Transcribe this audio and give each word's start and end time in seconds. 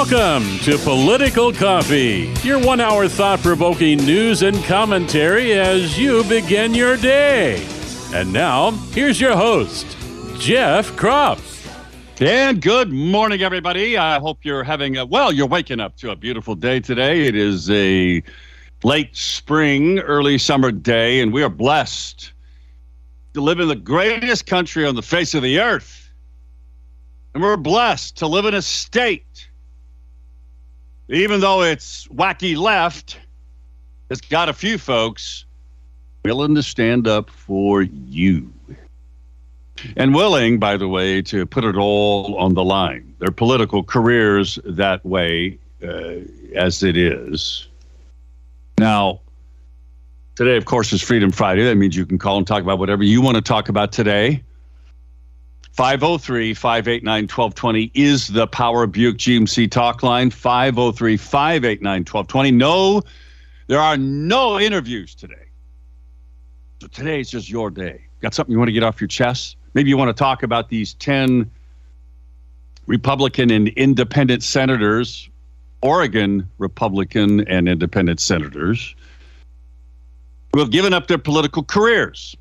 Welcome 0.00 0.58
to 0.60 0.78
Political 0.78 1.52
Coffee, 1.52 2.32
your 2.42 2.58
one 2.58 2.80
hour 2.80 3.06
thought 3.06 3.40
provoking 3.40 3.98
news 3.98 4.40
and 4.40 4.56
commentary 4.64 5.52
as 5.52 5.98
you 5.98 6.24
begin 6.24 6.72
your 6.72 6.96
day. 6.96 7.62
And 8.14 8.32
now, 8.32 8.70
here's 8.92 9.20
your 9.20 9.36
host, 9.36 9.86
Jeff 10.38 10.90
Kropf. 10.92 11.68
And 12.18 12.62
good 12.62 12.90
morning, 12.90 13.42
everybody. 13.42 13.98
I 13.98 14.18
hope 14.18 14.38
you're 14.42 14.64
having 14.64 14.96
a, 14.96 15.04
well, 15.04 15.32
you're 15.32 15.46
waking 15.46 15.80
up 15.80 15.98
to 15.98 16.12
a 16.12 16.16
beautiful 16.16 16.54
day 16.54 16.80
today. 16.80 17.26
It 17.26 17.36
is 17.36 17.68
a 17.68 18.22
late 18.82 19.14
spring, 19.14 19.98
early 19.98 20.38
summer 20.38 20.72
day, 20.72 21.20
and 21.20 21.30
we 21.30 21.42
are 21.42 21.50
blessed 21.50 22.32
to 23.34 23.42
live 23.42 23.60
in 23.60 23.68
the 23.68 23.76
greatest 23.76 24.46
country 24.46 24.86
on 24.86 24.94
the 24.94 25.02
face 25.02 25.34
of 25.34 25.42
the 25.42 25.60
earth. 25.60 26.10
And 27.34 27.42
we're 27.42 27.56
blessed 27.56 28.16
to 28.16 28.26
live 28.26 28.46
in 28.46 28.54
a 28.54 28.62
state, 28.62 29.24
even 31.10 31.40
though 31.40 31.62
it's 31.62 32.06
wacky 32.08 32.56
left, 32.56 33.18
it's 34.08 34.20
got 34.20 34.48
a 34.48 34.52
few 34.52 34.78
folks 34.78 35.44
willing 36.24 36.54
to 36.54 36.62
stand 36.62 37.08
up 37.08 37.30
for 37.30 37.82
you 37.82 38.52
and 39.96 40.14
willing, 40.14 40.58
by 40.58 40.76
the 40.76 40.88
way, 40.88 41.22
to 41.22 41.46
put 41.46 41.64
it 41.64 41.76
all 41.76 42.36
on 42.36 42.54
the 42.54 42.64
line. 42.64 43.14
Their 43.18 43.30
political 43.30 43.82
careers 43.82 44.58
that 44.64 45.04
way, 45.04 45.58
uh, 45.82 46.16
as 46.54 46.82
it 46.82 46.96
is. 46.96 47.66
Now, 48.78 49.20
today, 50.34 50.56
of 50.56 50.64
course, 50.64 50.92
is 50.92 51.02
Freedom 51.02 51.30
Friday. 51.30 51.64
That 51.64 51.76
means 51.76 51.96
you 51.96 52.06
can 52.06 52.18
call 52.18 52.38
and 52.38 52.46
talk 52.46 52.62
about 52.62 52.78
whatever 52.78 53.02
you 53.02 53.20
want 53.20 53.36
to 53.36 53.42
talk 53.42 53.68
about 53.68 53.92
today. 53.92 54.42
503 55.72 56.54
589 56.54 57.22
1220 57.22 57.90
is 57.94 58.28
the 58.28 58.46
Power 58.46 58.86
Buick 58.86 59.16
GMC 59.16 59.70
talk 59.70 60.02
line. 60.02 60.30
503 60.30 61.16
589 61.16 62.00
1220. 62.00 62.50
No, 62.50 63.02
there 63.68 63.80
are 63.80 63.96
no 63.96 64.58
interviews 64.58 65.14
today. 65.14 65.46
So 66.80 66.88
today 66.88 67.20
is 67.20 67.30
just 67.30 67.48
your 67.48 67.70
day. 67.70 68.04
Got 68.20 68.34
something 68.34 68.52
you 68.52 68.58
want 68.58 68.68
to 68.68 68.72
get 68.72 68.82
off 68.82 69.00
your 69.00 69.08
chest? 69.08 69.56
Maybe 69.74 69.88
you 69.88 69.96
want 69.96 70.08
to 70.08 70.18
talk 70.18 70.42
about 70.42 70.68
these 70.68 70.94
10 70.94 71.50
Republican 72.86 73.50
and 73.50 73.68
independent 73.68 74.42
senators, 74.42 75.30
Oregon 75.82 76.50
Republican 76.58 77.46
and 77.46 77.68
independent 77.68 78.18
senators, 78.18 78.94
who 80.52 80.58
have 80.58 80.70
given 80.70 80.92
up 80.92 81.06
their 81.06 81.18
political 81.18 81.62
careers. 81.62 82.36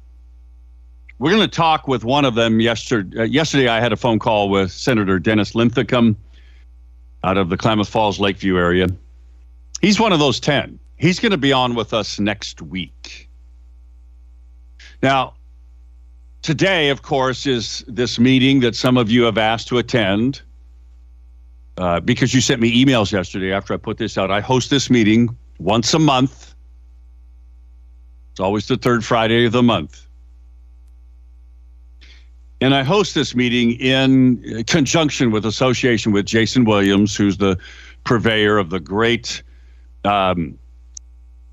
We're 1.19 1.31
going 1.31 1.41
to 1.41 1.53
talk 1.53 1.85
with 1.85 2.05
one 2.05 2.23
of 2.23 2.35
them 2.35 2.61
yesterday. 2.61 3.19
Uh, 3.19 3.23
yesterday, 3.23 3.67
I 3.67 3.81
had 3.81 3.91
a 3.91 3.97
phone 3.97 4.19
call 4.19 4.49
with 4.49 4.71
Senator 4.71 5.19
Dennis 5.19 5.53
Linthicum 5.53 6.15
out 7.25 7.35
of 7.35 7.49
the 7.49 7.57
Klamath 7.57 7.89
Falls 7.89 8.21
Lakeview 8.21 8.57
area. 8.57 8.87
He's 9.81 9.99
one 9.99 10.13
of 10.13 10.19
those 10.19 10.39
10. 10.39 10.79
He's 10.95 11.19
going 11.19 11.33
to 11.33 11.37
be 11.37 11.51
on 11.51 11.75
with 11.75 11.93
us 11.93 12.21
next 12.21 12.61
week. 12.61 13.29
Now, 15.03 15.33
today, 16.41 16.89
of 16.89 17.01
course, 17.01 17.45
is 17.45 17.83
this 17.87 18.17
meeting 18.17 18.61
that 18.61 18.75
some 18.75 18.95
of 18.95 19.11
you 19.11 19.23
have 19.23 19.37
asked 19.37 19.67
to 19.69 19.77
attend 19.77 20.41
uh, 21.77 21.99
because 21.99 22.33
you 22.33 22.39
sent 22.39 22.61
me 22.61 22.85
emails 22.85 23.11
yesterday 23.11 23.51
after 23.51 23.73
I 23.73 23.77
put 23.77 23.97
this 23.97 24.17
out. 24.17 24.31
I 24.31 24.39
host 24.39 24.69
this 24.69 24.89
meeting 24.89 25.35
once 25.57 25.93
a 25.93 25.99
month. 25.99 26.55
It's 28.31 28.39
always 28.39 28.67
the 28.67 28.77
third 28.77 29.03
Friday 29.03 29.45
of 29.45 29.51
the 29.51 29.63
month. 29.63 30.05
And 32.61 32.75
I 32.75 32.83
host 32.83 33.15
this 33.15 33.35
meeting 33.35 33.79
in 33.79 34.65
conjunction 34.65 35.31
with 35.31 35.45
association 35.45 36.11
with 36.11 36.25
Jason 36.25 36.65
Williams, 36.65 37.15
who's 37.15 37.37
the 37.37 37.57
purveyor 38.03 38.57
of 38.57 38.69
the 38.69 38.81
great 38.81 39.41
um, 40.03 40.59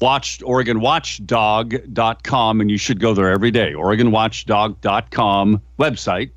watched 0.01 0.41
OregonWatchdog.com, 0.43 2.61
and 2.61 2.71
you 2.71 2.79
should 2.79 3.01
go 3.01 3.15
there 3.15 3.31
every 3.31 3.51
day. 3.51 3.73
OregonWatchdog.com 3.73 5.63
website. 5.79 6.31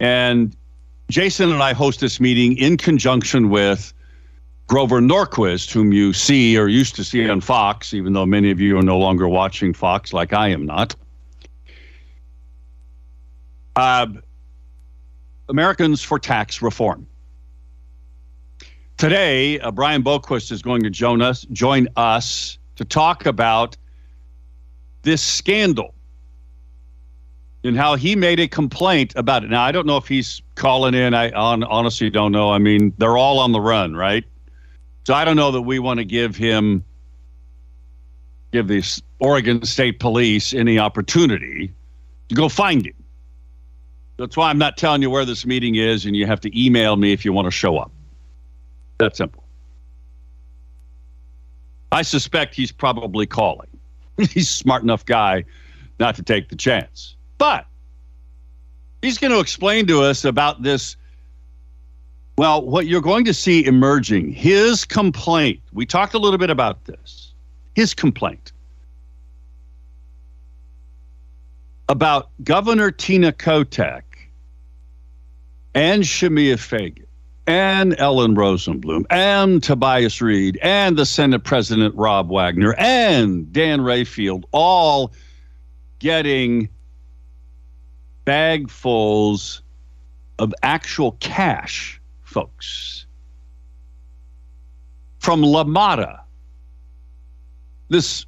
And 0.00 0.56
Jason 1.08 1.52
and 1.52 1.62
I 1.62 1.72
host 1.72 2.00
this 2.00 2.20
meeting 2.20 2.58
in 2.58 2.76
conjunction 2.76 3.48
with 3.50 3.94
Grover 4.66 5.00
Norquist, 5.00 5.72
whom 5.72 5.92
you 5.92 6.12
see 6.12 6.58
or 6.58 6.66
used 6.68 6.96
to 6.96 7.04
see 7.04 7.28
on 7.28 7.40
Fox, 7.40 7.94
even 7.94 8.12
though 8.12 8.26
many 8.26 8.50
of 8.50 8.60
you 8.60 8.76
are 8.78 8.82
no 8.82 8.98
longer 8.98 9.28
watching 9.28 9.72
Fox 9.74 10.12
like 10.12 10.32
I 10.32 10.48
am 10.48 10.66
not. 10.66 10.96
Uh, 13.76 14.06
Americans 15.48 16.02
for 16.02 16.18
Tax 16.18 16.62
Reform. 16.62 17.06
Today, 18.96 19.58
uh, 19.60 19.70
Brian 19.70 20.02
Boquist 20.02 20.52
is 20.52 20.62
going 20.62 20.82
to 20.82 20.90
join 20.90 21.22
us, 21.22 21.46
join 21.52 21.88
us 21.96 22.58
to 22.76 22.84
talk 22.84 23.26
about 23.26 23.76
this 25.02 25.22
scandal 25.22 25.94
and 27.64 27.76
how 27.76 27.96
he 27.96 28.16
made 28.16 28.40
a 28.40 28.48
complaint 28.48 29.12
about 29.16 29.44
it. 29.44 29.50
Now, 29.50 29.62
I 29.62 29.72
don't 29.72 29.86
know 29.86 29.96
if 29.96 30.06
he's 30.06 30.42
calling 30.54 30.94
in. 30.94 31.14
I 31.14 31.30
on, 31.30 31.64
honestly 31.64 32.10
don't 32.10 32.32
know. 32.32 32.50
I 32.50 32.58
mean, 32.58 32.92
they're 32.98 33.16
all 33.16 33.38
on 33.38 33.52
the 33.52 33.60
run, 33.60 33.94
right? 33.94 34.24
So 35.04 35.14
I 35.14 35.24
don't 35.24 35.36
know 35.36 35.50
that 35.50 35.62
we 35.62 35.78
want 35.78 35.98
to 35.98 36.04
give 36.04 36.36
him, 36.36 36.84
give 38.52 38.68
the 38.68 38.84
Oregon 39.18 39.64
State 39.64 39.98
Police 39.98 40.54
any 40.54 40.78
opportunity 40.78 41.72
to 42.28 42.34
go 42.34 42.48
find 42.48 42.86
him. 42.86 42.94
That's 44.16 44.36
why 44.36 44.50
I'm 44.50 44.58
not 44.58 44.76
telling 44.76 45.02
you 45.02 45.10
where 45.10 45.24
this 45.24 45.46
meeting 45.46 45.74
is, 45.74 46.04
and 46.06 46.14
you 46.14 46.26
have 46.26 46.40
to 46.40 46.60
email 46.60 46.96
me 46.96 47.12
if 47.12 47.24
you 47.24 47.32
want 47.32 47.46
to 47.46 47.50
show 47.50 47.78
up. 47.78 47.90
That 48.98 49.16
simple. 49.16 49.42
I 51.90 52.02
suspect 52.02 52.54
he's 52.54 52.72
probably 52.72 53.26
calling. 53.26 53.68
he's 54.16 54.48
a 54.48 54.52
smart 54.52 54.82
enough 54.82 55.04
guy 55.04 55.44
not 55.98 56.14
to 56.16 56.22
take 56.22 56.48
the 56.48 56.56
chance. 56.56 57.16
But 57.38 57.66
he's 59.02 59.18
going 59.18 59.32
to 59.32 59.40
explain 59.40 59.86
to 59.88 60.02
us 60.02 60.24
about 60.24 60.62
this. 60.62 60.96
Well, 62.38 62.64
what 62.64 62.86
you're 62.86 63.02
going 63.02 63.24
to 63.26 63.34
see 63.34 63.64
emerging, 63.66 64.32
his 64.32 64.84
complaint. 64.84 65.60
We 65.72 65.84
talked 65.84 66.14
a 66.14 66.18
little 66.18 66.38
bit 66.38 66.50
about 66.50 66.84
this. 66.86 67.34
His 67.74 67.92
complaint 67.94 68.52
about 71.92 72.30
Governor 72.42 72.90
Tina 72.90 73.32
Kotek 73.32 74.00
and 75.74 76.02
Shemia 76.02 76.58
Fagan 76.58 77.04
and 77.46 77.94
Ellen 77.98 78.34
Rosenblum 78.34 79.04
and 79.10 79.62
Tobias 79.62 80.22
Read 80.22 80.58
and 80.62 80.96
the 80.96 81.04
Senate 81.04 81.44
President 81.44 81.94
Rob 81.94 82.30
Wagner 82.30 82.74
and 82.78 83.52
Dan 83.52 83.80
Rayfield 83.80 84.44
all 84.52 85.12
getting 85.98 86.70
bagfuls 88.26 89.60
of 90.38 90.54
actual 90.62 91.12
cash, 91.20 92.00
folks, 92.22 93.04
from 95.18 95.42
La 95.42 95.64
Mota, 95.64 96.20
this 97.90 98.24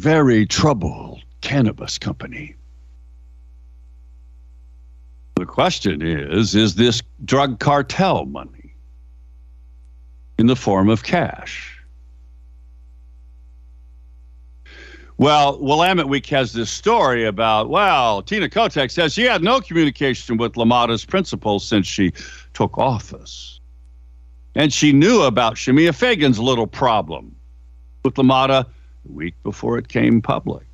very 0.00 0.46
troubled 0.46 1.20
cannabis 1.42 1.96
company. 1.96 2.56
The 5.38 5.46
question 5.46 6.02
is 6.02 6.56
is 6.56 6.74
this 6.74 7.00
drug 7.24 7.60
cartel 7.60 8.24
money 8.26 8.74
in 10.36 10.48
the 10.48 10.56
form 10.56 10.88
of 10.88 11.04
cash? 11.04 11.78
Well, 15.16 15.60
Willamette 15.60 16.08
Week 16.08 16.26
has 16.26 16.52
this 16.54 16.70
story 16.70 17.24
about, 17.24 17.70
well, 17.70 18.20
Tina 18.22 18.48
Kotek 18.48 18.90
says 18.90 19.14
she 19.14 19.22
had 19.22 19.44
no 19.44 19.60
communication 19.60 20.38
with 20.38 20.56
La 20.56 20.64
Mota's 20.64 21.04
principal 21.04 21.60
since 21.60 21.86
she 21.86 22.12
took 22.52 22.76
office. 22.76 23.60
And 24.56 24.72
she 24.72 24.92
knew 24.92 25.22
about 25.22 25.54
Shemia 25.54 25.94
Fagan's 25.94 26.40
little 26.40 26.66
problem 26.66 27.34
with 28.04 28.14
LaMotta 28.14 28.66
the 29.06 29.12
week 29.12 29.34
before 29.44 29.78
it 29.78 29.86
came 29.86 30.20
public. 30.20 30.67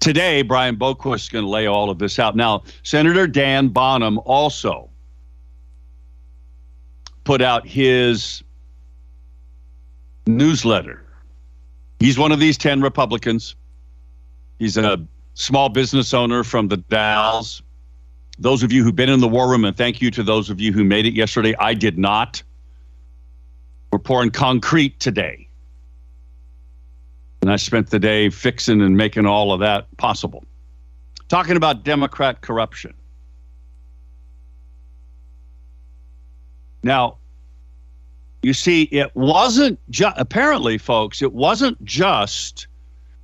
Today, 0.00 0.42
Brian 0.42 0.76
Boquist 0.76 1.14
is 1.14 1.28
going 1.28 1.44
to 1.44 1.50
lay 1.50 1.66
all 1.66 1.90
of 1.90 1.98
this 1.98 2.18
out. 2.18 2.36
Now, 2.36 2.62
Senator 2.82 3.26
Dan 3.26 3.68
Bonham 3.68 4.18
also 4.24 4.88
put 7.24 7.42
out 7.42 7.66
his 7.66 8.42
newsletter. 10.26 11.02
He's 11.98 12.18
one 12.18 12.32
of 12.32 12.40
these 12.40 12.56
10 12.56 12.80
Republicans. 12.80 13.56
He's 14.58 14.76
a 14.76 15.04
small 15.34 15.68
business 15.68 16.14
owner 16.14 16.44
from 16.44 16.68
the 16.68 16.78
Dalles. 16.78 17.62
Those 18.38 18.62
of 18.62 18.72
you 18.72 18.84
who've 18.84 18.96
been 18.96 19.08
in 19.08 19.20
the 19.20 19.28
war 19.28 19.48
room, 19.48 19.64
and 19.64 19.76
thank 19.76 20.00
you 20.00 20.10
to 20.10 20.22
those 20.22 20.50
of 20.50 20.60
you 20.60 20.72
who 20.72 20.84
made 20.84 21.06
it 21.06 21.14
yesterday. 21.14 21.54
I 21.58 21.74
did 21.74 21.98
not. 21.98 22.42
We're 23.90 23.98
pouring 23.98 24.30
concrete 24.30 25.00
today. 25.00 25.45
And 27.42 27.50
I 27.50 27.56
spent 27.56 27.90
the 27.90 27.98
day 27.98 28.30
fixing 28.30 28.80
and 28.80 28.96
making 28.96 29.26
all 29.26 29.52
of 29.52 29.60
that 29.60 29.86
possible. 29.98 30.44
Talking 31.28 31.56
about 31.56 31.84
Democrat 31.84 32.40
corruption. 32.40 32.94
Now, 36.82 37.18
you 38.42 38.52
see, 38.52 38.82
it 38.84 39.10
wasn't 39.14 39.78
just, 39.90 40.16
apparently, 40.18 40.78
folks, 40.78 41.20
it 41.20 41.32
wasn't 41.32 41.82
just 41.84 42.68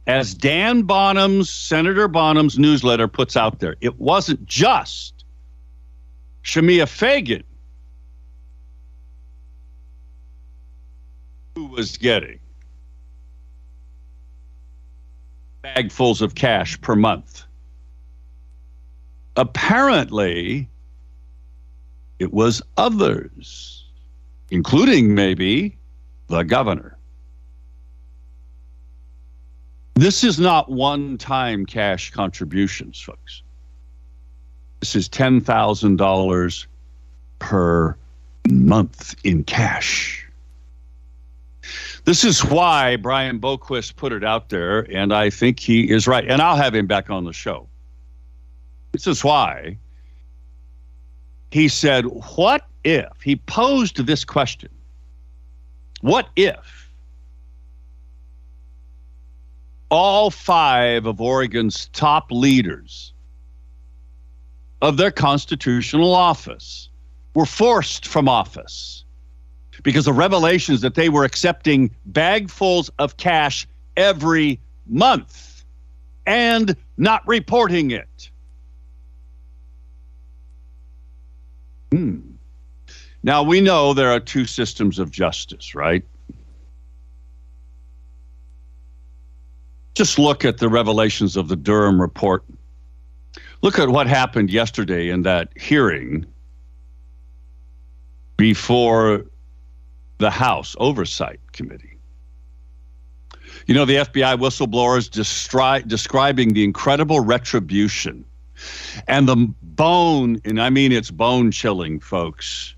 as 0.07 0.35
Dan 0.35 0.83
Bonham's, 0.83 1.49
Senator 1.49 2.09
Bonham's 2.09 2.59
newsletter 2.59 3.07
puts 3.07 3.37
out 3.37 3.61
there, 3.61 3.77
it 3.81 4.01
wasn't 4.01 4.45
just 4.47 5.25
Shemia 6.43 6.89
Fagan 6.89 7.45
who 11.55 11.67
was 11.67 11.97
getting 11.97 12.41
bagfuls 15.63 16.23
of 16.23 16.35
cash 16.35 16.81
per 16.81 16.97
month. 16.97 17.45
Apparently, 19.37 20.69
it 22.19 22.33
was 22.33 22.63
others, 22.77 23.87
including 24.51 25.15
maybe 25.15 25.77
the 26.29 26.43
governor. 26.43 26.97
This 29.95 30.25
is 30.25 30.39
not 30.39 30.71
one 30.71 31.19
time 31.19 31.67
cash 31.67 32.11
contributions, 32.11 33.01
folks. 33.01 33.43
This 34.81 34.97
is 34.97 35.09
$10,000 35.09 36.67
per 37.39 37.97
month 38.51 39.15
in 39.25 39.45
cash. 39.45 40.29
This 42.05 42.25
is 42.25 42.45
why 42.45 42.97
Brian 42.97 43.39
Boquist 43.39 43.95
put 43.95 44.13
it 44.13 44.25
out 44.25 44.49
there, 44.49 44.81
and 44.93 45.15
I 45.15 45.31
think 45.31 45.61
he 45.61 45.89
is 45.89 46.09
right. 46.09 46.29
And 46.29 46.43
I'll 46.43 46.57
have 46.57 46.75
him 46.75 46.87
back 46.87 47.11
on 47.11 47.25
the 47.25 47.33
show. 47.33 47.69
This 48.91 49.07
is 49.07 49.23
why 49.23 49.79
he 51.53 51.69
said, 51.69 52.05
What 52.37 52.67
if? 52.83 53.13
He 53.23 53.37
posed 53.37 54.05
this 54.05 54.25
question 54.25 54.71
What 56.01 56.29
if 56.35 56.91
all 59.91 60.31
five 60.31 61.07
of 61.07 61.21
Oregon's 61.21 61.89
top 61.93 62.33
leaders 62.33 63.13
of 64.81 64.97
their 64.97 65.11
constitutional 65.11 66.15
office 66.15 66.89
were 67.35 67.47
forced 67.47 68.09
from 68.09 68.29
office 68.29 69.05
because 69.83 70.05
the 70.05 70.13
revelations 70.13 70.81
that 70.83 70.95
they 70.95 71.09
were 71.09 71.25
accepting 71.25 71.91
bagfuls 72.11 72.91
of 72.99 73.17
cash 73.17 73.67
every 73.97 74.61
month 74.87 75.65
and 76.27 76.77
not 76.97 77.27
reporting 77.27 77.91
it. 77.91 78.31
Hmm. 81.91 82.21
Now 83.23 83.43
we 83.43 83.61
know 83.61 83.95
there 83.95 84.11
are 84.11 84.21
two 84.21 84.47
systems 84.47 84.99
of 84.99 85.11
justice, 85.11 85.75
right? 85.75 86.05
Just 89.95 90.19
look 90.19 90.45
at 90.45 90.59
the 90.59 90.69
revelations 90.69 91.37
of 91.37 91.49
the 91.49 91.57
Durham 91.57 92.01
report. 92.01 92.45
Look 93.61 93.79
at 93.79 93.91
what 93.91 94.07
happened 94.07 94.51
yesterday 94.51 95.11
in 95.11 95.23
that 95.23 95.51
hearing 95.57 96.27
before 98.37 99.27
the 100.19 100.31
House 100.31 100.77
Oversight 100.79 101.41
Committee. 101.53 101.99
You 103.67 103.75
know, 103.75 103.85
the 103.85 103.97
FBI 103.97 104.39
whistleblowers 104.39 105.09
destri- 105.09 105.87
describing 105.87 106.53
the 106.53 106.65
incredible 106.65 107.21
retribution 107.21 108.25
and 109.09 109.29
the 109.29 109.37
bone, 109.63 110.41
and 110.45 110.61
I 110.61 110.71
mean 110.71 110.93
it's 110.93 111.11
bone 111.11 111.51
chilling, 111.51 112.01
folks, 112.01 112.75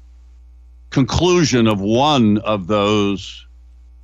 conclusion 0.90 1.66
of 1.66 1.80
one 1.80 2.38
of 2.38 2.66
those 2.66 3.46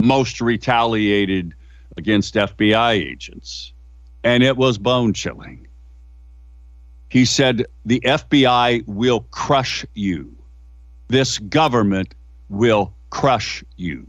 most 0.03 0.41
retaliated 0.41 1.55
against 1.97 2.35
FBI 2.35 2.93
agents. 2.93 3.73
And 4.25 4.43
it 4.43 4.57
was 4.57 4.79
bone 4.79 5.13
chilling. 5.13 5.67
He 7.09 7.25
said, 7.25 7.67
The 7.85 8.01
FBI 8.01 8.87
will 8.87 9.21
crush 9.31 9.85
you. 9.95 10.35
This 11.09 11.39
government 11.39 12.15
will 12.49 12.93
crush 13.11 13.63
you. 13.77 14.07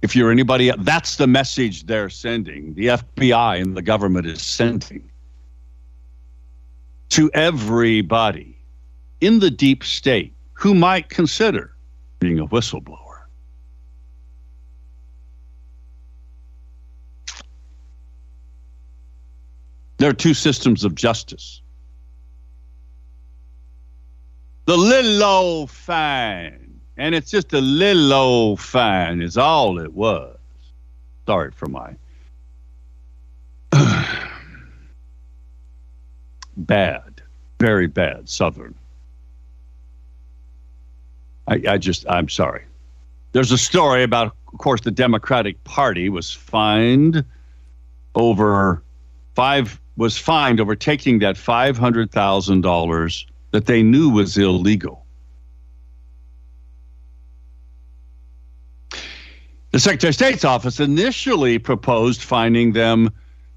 If 0.00 0.14
you're 0.14 0.30
anybody, 0.30 0.70
that's 0.78 1.16
the 1.16 1.26
message 1.26 1.86
they're 1.86 2.08
sending. 2.08 2.74
The 2.74 2.86
FBI 2.86 3.60
and 3.60 3.76
the 3.76 3.82
government 3.82 4.26
is 4.26 4.40
sending 4.40 5.10
to 7.10 7.30
everybody 7.34 8.56
in 9.20 9.40
the 9.40 9.50
deep 9.50 9.82
state 9.82 10.32
who 10.52 10.74
might 10.74 11.08
consider 11.08 11.74
being 12.20 12.38
a 12.38 12.46
whistleblower. 12.46 12.98
There 19.96 20.08
are 20.08 20.14
two 20.14 20.34
systems 20.34 20.84
of 20.84 20.94
justice. 20.94 21.60
The 24.66 24.76
little 24.76 25.24
old 25.24 25.70
fine, 25.70 26.67
and 26.98 27.14
it's 27.14 27.30
just 27.30 27.52
a 27.52 27.60
little 27.60 28.12
old 28.12 28.60
fine, 28.60 29.22
is 29.22 29.38
all 29.38 29.78
it 29.78 29.94
was. 29.94 30.36
Sorry 31.26 31.52
for 31.52 31.66
my 31.66 31.94
bad, 36.56 37.22
very 37.60 37.86
bad 37.86 38.28
Southern. 38.28 38.74
I, 41.46 41.62
I 41.68 41.78
just, 41.78 42.04
I'm 42.08 42.28
sorry. 42.28 42.64
There's 43.32 43.52
a 43.52 43.58
story 43.58 44.02
about, 44.02 44.34
of 44.52 44.58
course, 44.58 44.80
the 44.80 44.90
Democratic 44.90 45.62
Party 45.64 46.08
was 46.08 46.32
fined 46.32 47.24
over 48.14 48.82
five 49.34 49.80
was 49.96 50.16
fined 50.16 50.60
over 50.60 50.76
taking 50.76 51.18
that 51.18 51.34
$500,000 51.36 53.24
that 53.50 53.66
they 53.66 53.82
knew 53.82 54.10
was 54.10 54.38
illegal. 54.38 55.04
The 59.70 59.78
Secretary 59.78 60.08
of 60.08 60.14
State's 60.14 60.44
office 60.44 60.80
initially 60.80 61.58
proposed 61.58 62.22
fining 62.22 62.72
them 62.72 63.10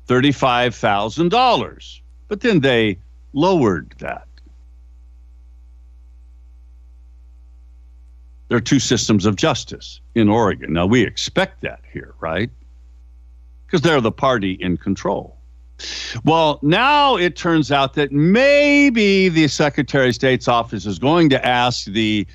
$35,000, 0.08 2.02
but 2.28 2.42
then 2.42 2.60
they 2.60 3.00
lowered 3.34 3.96
that. 4.00 4.28
There 8.50 8.58
are 8.58 8.62
two 8.62 8.80
systems 8.80 9.26
of 9.26 9.38
justice 9.38 10.02
in 10.14 10.28
Oregon. 10.28 10.74
Now, 10.74 10.86
we 10.86 11.02
expect 11.04 11.62
that 11.62 11.80
here, 11.94 12.14
right? 12.20 12.50
Because 13.66 13.80
they're 13.80 14.02
the 14.02 14.12
party 14.12 14.58
in 14.60 14.76
control. 14.76 15.38
Well, 16.26 16.60
now 16.62 17.16
it 17.16 17.38
turns 17.38 17.72
out 17.72 17.94
that 17.94 18.12
maybe 18.12 19.30
the 19.30 19.48
Secretary 19.48 20.10
of 20.10 20.16
State's 20.16 20.50
office 20.50 20.86
is 20.86 21.00
going 21.00 21.30
to 21.30 21.46
ask 21.46 21.86
the 21.86 22.28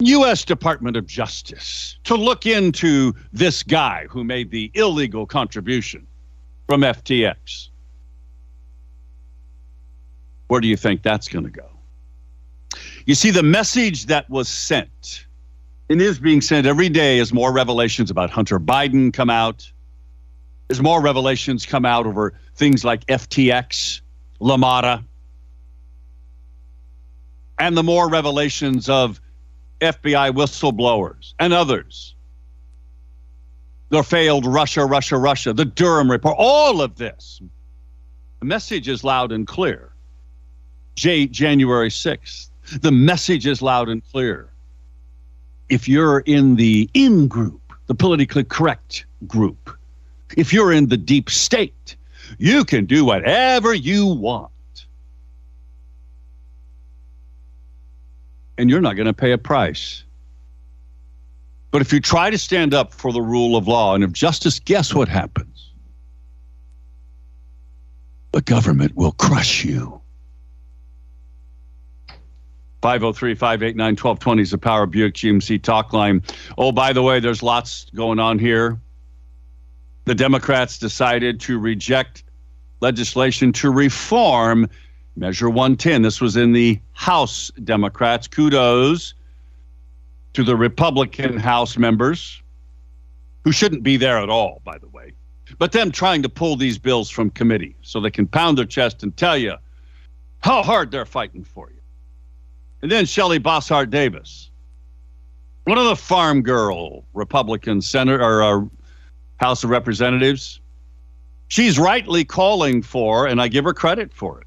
U.S. 0.00 0.44
Department 0.44 0.96
of 0.96 1.06
Justice 1.06 1.98
to 2.04 2.14
look 2.16 2.46
into 2.46 3.14
this 3.32 3.62
guy 3.62 4.06
who 4.10 4.24
made 4.24 4.50
the 4.50 4.70
illegal 4.74 5.24
contribution 5.26 6.06
from 6.66 6.80
FTX. 6.80 7.68
Where 10.48 10.60
do 10.60 10.68
you 10.68 10.76
think 10.76 11.02
that's 11.02 11.28
going 11.28 11.44
to 11.44 11.50
go? 11.50 11.68
You 13.06 13.14
see, 13.14 13.30
the 13.30 13.42
message 13.42 14.06
that 14.06 14.28
was 14.28 14.48
sent 14.48 15.26
and 15.90 16.00
is 16.00 16.18
being 16.18 16.40
sent 16.40 16.66
every 16.66 16.88
day 16.88 17.18
as 17.18 17.32
more 17.32 17.52
revelations 17.52 18.10
about 18.10 18.30
Hunter 18.30 18.58
Biden 18.58 19.12
come 19.12 19.30
out 19.30 19.70
as 20.70 20.80
more 20.80 21.00
revelations 21.00 21.66
come 21.66 21.84
out 21.84 22.06
over 22.06 22.32
things 22.56 22.84
like 22.84 23.04
FTX, 23.06 24.00
La 24.40 24.56
Mota, 24.56 25.04
and 27.58 27.76
the 27.76 27.82
more 27.82 28.08
revelations 28.08 28.88
of 28.88 29.20
FBI 29.84 30.32
whistleblowers 30.32 31.34
and 31.38 31.52
others. 31.52 32.14
The 33.90 34.02
failed 34.02 34.46
Russia, 34.46 34.84
Russia, 34.84 35.16
Russia, 35.16 35.52
the 35.52 35.64
Durham 35.64 36.10
report, 36.10 36.36
all 36.38 36.80
of 36.80 36.96
this. 36.96 37.40
The 38.40 38.46
message 38.46 38.88
is 38.88 39.04
loud 39.04 39.32
and 39.32 39.46
clear. 39.46 39.92
J- 40.96 41.26
January 41.26 41.90
6th. 41.90 42.48
The 42.80 42.92
message 42.92 43.46
is 43.46 43.62
loud 43.62 43.88
and 43.88 44.02
clear. 44.10 44.48
If 45.68 45.88
you're 45.88 46.20
in 46.20 46.56
the 46.56 46.88
in 46.94 47.28
group, 47.28 47.60
the 47.86 47.94
politically 47.94 48.44
correct 48.44 49.06
group, 49.26 49.70
if 50.36 50.52
you're 50.52 50.72
in 50.72 50.88
the 50.88 50.96
deep 50.96 51.30
state, 51.30 51.96
you 52.38 52.64
can 52.64 52.86
do 52.86 53.04
whatever 53.04 53.74
you 53.74 54.06
want. 54.06 54.50
And 58.56 58.70
you're 58.70 58.80
not 58.80 58.94
going 58.94 59.06
to 59.06 59.12
pay 59.12 59.32
a 59.32 59.38
price. 59.38 60.04
But 61.70 61.82
if 61.82 61.92
you 61.92 62.00
try 62.00 62.30
to 62.30 62.38
stand 62.38 62.72
up 62.72 62.94
for 62.94 63.12
the 63.12 63.20
rule 63.20 63.56
of 63.56 63.66
law 63.66 63.94
and 63.94 64.04
of 64.04 64.12
justice, 64.12 64.60
guess 64.60 64.94
what 64.94 65.08
happens? 65.08 65.72
The 68.30 68.42
government 68.42 68.94
will 68.94 69.12
crush 69.12 69.64
you. 69.64 70.00
503 72.84 73.34
589 73.34 73.92
1220 73.92 74.42
is 74.42 74.50
the 74.50 74.58
Power 74.58 74.86
Buick 74.86 75.14
GMC 75.14 75.62
talk 75.62 75.92
line. 75.92 76.22
Oh, 76.58 76.70
by 76.70 76.92
the 76.92 77.02
way, 77.02 77.18
there's 77.18 77.42
lots 77.42 77.86
going 77.94 78.18
on 78.18 78.38
here. 78.38 78.78
The 80.04 80.14
Democrats 80.14 80.78
decided 80.78 81.40
to 81.40 81.58
reject 81.58 82.24
legislation 82.80 83.52
to 83.54 83.70
reform 83.70 84.68
Measure 85.16 85.48
110. 85.48 86.02
This 86.02 86.20
was 86.20 86.36
in 86.36 86.52
the 86.52 86.80
House 86.92 87.50
Democrats. 87.62 88.26
Kudos 88.26 89.14
to 90.32 90.42
the 90.42 90.56
Republican 90.56 91.38
House 91.38 91.78
members 91.78 92.42
who 93.44 93.52
shouldn't 93.52 93.82
be 93.82 93.96
there 93.96 94.18
at 94.18 94.28
all, 94.28 94.60
by 94.64 94.78
the 94.78 94.88
way, 94.88 95.12
but 95.58 95.72
them 95.72 95.92
trying 95.92 96.22
to 96.22 96.28
pull 96.28 96.56
these 96.56 96.78
bills 96.78 97.08
from 97.08 97.30
committee 97.30 97.76
so 97.82 98.00
they 98.00 98.10
can 98.10 98.26
pound 98.26 98.58
their 98.58 98.64
chest 98.64 99.02
and 99.02 99.16
tell 99.16 99.36
you 99.36 99.54
how 100.40 100.62
hard 100.62 100.90
they're 100.90 101.06
fighting 101.06 101.44
for 101.44 101.70
you. 101.70 101.80
And 102.82 102.90
then 102.90 103.06
Shelly 103.06 103.38
Boshart 103.38 103.90
Davis, 103.90 104.50
one 105.64 105.78
of 105.78 105.84
the 105.86 105.96
farm 105.96 106.42
girl 106.42 107.04
Republican 107.14 107.80
senator 107.80 108.22
or 108.22 108.42
uh, 108.42 108.64
House 109.36 109.62
of 109.62 109.70
Representatives, 109.70 110.60
she's 111.48 111.78
rightly 111.78 112.24
calling 112.24 112.82
for, 112.82 113.26
and 113.26 113.40
I 113.40 113.48
give 113.48 113.64
her 113.64 113.72
credit 113.72 114.12
for 114.12 114.40
it, 114.40 114.46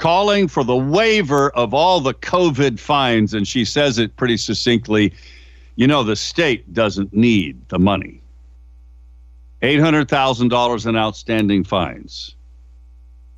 calling 0.00 0.48
for 0.48 0.64
the 0.64 0.76
waiver 0.76 1.50
of 1.50 1.72
all 1.72 2.00
the 2.00 2.14
COVID 2.14 2.80
fines. 2.80 3.32
And 3.32 3.46
she 3.46 3.64
says 3.64 3.98
it 3.98 4.16
pretty 4.16 4.36
succinctly 4.36 5.12
you 5.80 5.86
know, 5.86 6.02
the 6.02 6.14
state 6.14 6.74
doesn't 6.74 7.14
need 7.14 7.66
the 7.70 7.78
money. 7.78 8.20
$800,000 9.62 10.86
in 10.86 10.94
outstanding 10.94 11.64
fines. 11.64 12.34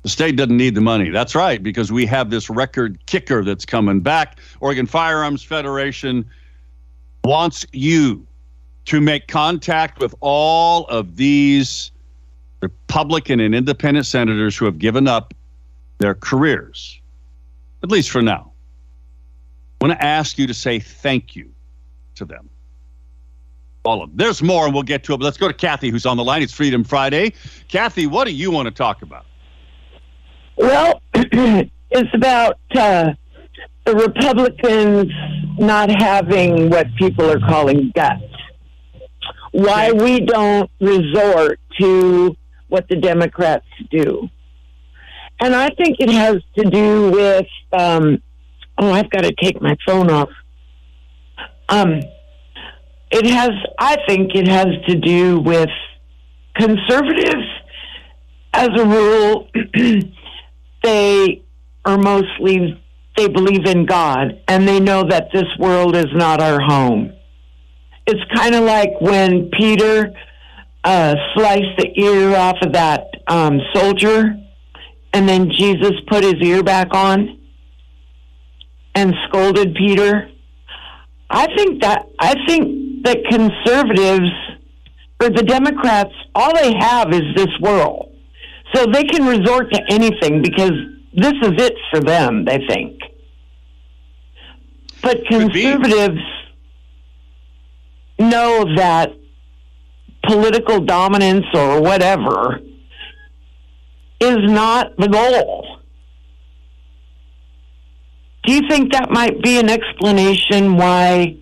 The 0.01 0.09
state 0.09 0.35
doesn't 0.35 0.57
need 0.57 0.75
the 0.75 0.81
money. 0.81 1.09
That's 1.09 1.35
right, 1.35 1.63
because 1.63 1.89
we 1.89 2.05
have 2.07 2.29
this 2.29 2.49
record 2.49 2.99
kicker 3.05 3.45
that's 3.45 3.65
coming 3.65 4.01
back. 4.01 4.39
Oregon 4.59 4.85
Firearms 4.85 5.41
Federation 5.41 6.25
wants 7.23 7.65
you 7.71 8.27
to 8.85 8.99
make 8.99 9.29
contact 9.29 10.01
with 10.01 10.13
all 10.19 10.85
of 10.87 11.15
these 11.15 11.91
Republican 12.61 13.39
and 13.39 13.55
independent 13.55 14.05
senators 14.05 14.57
who 14.57 14.65
have 14.65 14.79
given 14.79 15.07
up 15.07 15.33
their 16.03 16.13
careers, 16.13 16.99
at 17.81 17.89
least 17.89 18.09
for 18.09 18.21
now. 18.21 18.51
I 19.79 19.87
want 19.87 19.97
to 19.97 20.05
ask 20.05 20.37
you 20.37 20.47
to 20.47 20.53
say 20.53 20.77
thank 20.77 21.33
you 21.33 21.49
to 22.15 22.25
them. 22.25 22.49
All 23.85 24.03
of 24.03 24.09
them. 24.09 24.17
There's 24.17 24.43
more, 24.43 24.65
and 24.65 24.73
we'll 24.73 24.83
get 24.83 25.05
to 25.05 25.13
it. 25.13 25.19
But 25.19 25.23
let's 25.23 25.37
go 25.37 25.47
to 25.47 25.53
Kathy, 25.53 25.89
who's 25.89 26.05
on 26.05 26.17
the 26.17 26.23
line. 26.23 26.41
It's 26.41 26.51
Freedom 26.51 26.83
Friday. 26.83 27.31
Kathy, 27.69 28.05
what 28.05 28.25
do 28.25 28.33
you 28.33 28.51
want 28.51 28.65
to 28.65 28.71
talk 28.71 29.01
about? 29.01 29.25
Well, 30.57 31.01
it's 31.13 32.13
about 32.13 32.59
uh, 32.75 33.13
the 33.85 33.95
Republicans 33.95 35.09
not 35.57 35.89
having 35.89 36.69
what 36.69 36.93
people 36.97 37.31
are 37.31 37.39
calling 37.39 37.93
guts. 37.95 38.23
Why 39.53 39.93
we 39.93 40.19
don't 40.19 40.69
resort 40.81 41.61
to 41.79 42.35
what 42.67 42.89
the 42.89 42.97
Democrats 42.97 43.67
do. 43.89 44.29
And 45.39 45.55
I 45.55 45.69
think 45.69 45.97
it 45.99 46.09
has 46.09 46.37
to 46.57 46.69
do 46.69 47.11
with, 47.11 47.47
um, 47.73 48.21
oh, 48.77 48.91
I've 48.91 49.09
got 49.09 49.23
to 49.23 49.33
take 49.33 49.61
my 49.61 49.75
phone 49.85 50.09
off. 50.09 50.29
Um, 51.69 52.01
it 53.11 53.25
has, 53.25 53.51
I 53.77 53.97
think, 54.07 54.35
it 54.35 54.47
has 54.47 54.67
to 54.87 54.95
do 54.95 55.39
with 55.39 55.69
conservatives. 56.55 57.47
As 58.53 58.69
a 58.77 58.85
rule, 58.85 59.49
they 60.83 61.43
are 61.85 61.97
mostly 61.97 62.79
they 63.15 63.27
believe 63.27 63.65
in 63.65 63.85
God 63.85 64.41
and 64.47 64.67
they 64.67 64.79
know 64.79 65.03
that 65.07 65.29
this 65.31 65.45
world 65.59 65.95
is 65.95 66.07
not 66.13 66.41
our 66.41 66.59
home. 66.59 67.13
It's 68.05 68.23
kind 68.33 68.55
of 68.55 68.63
like 68.63 68.99
when 68.99 69.49
Peter 69.51 70.13
uh, 70.83 71.15
sliced 71.33 71.77
the 71.77 71.91
ear 71.95 72.35
off 72.35 72.57
of 72.61 72.73
that 72.73 73.07
um, 73.27 73.59
soldier, 73.73 74.35
and 75.13 75.29
then 75.29 75.49
Jesus 75.51 75.93
put 76.07 76.23
his 76.23 76.35
ear 76.41 76.63
back 76.63 76.93
on 76.93 77.39
and 78.95 79.13
scolded 79.27 79.75
Peter. 79.75 80.29
I 81.29 81.47
think 81.55 81.81
that 81.81 82.07
I 82.19 82.35
think 82.47 83.03
that 83.05 83.17
conservatives 83.29 84.29
or 85.21 85.29
the 85.29 85.43
Democrats, 85.43 86.13
all 86.35 86.53
they 86.53 86.73
have 86.75 87.13
is 87.13 87.23
this 87.35 87.59
world. 87.61 88.11
So 88.73 88.85
they 88.87 89.03
can 89.03 89.25
resort 89.25 89.71
to 89.71 89.81
anything 89.89 90.41
because 90.41 90.71
this 91.13 91.33
is 91.43 91.53
it 91.61 91.73
for 91.91 91.99
them, 91.99 92.43
they 92.45 92.59
think. 92.67 92.99
But 95.01 95.25
conservatives 95.27 96.21
know 98.19 98.65
that 98.75 99.11
political 100.23 100.79
dominance 100.79 101.45
or 101.53 101.81
whatever 101.81 102.61
is 104.23 104.51
not 104.51 104.95
the 104.97 105.07
goal. 105.07 105.79
Do 108.43 108.53
you 108.53 108.61
think 108.69 108.91
that 108.93 109.09
might 109.09 109.41
be 109.41 109.57
an 109.57 109.69
explanation 109.69 110.75
why 110.75 111.37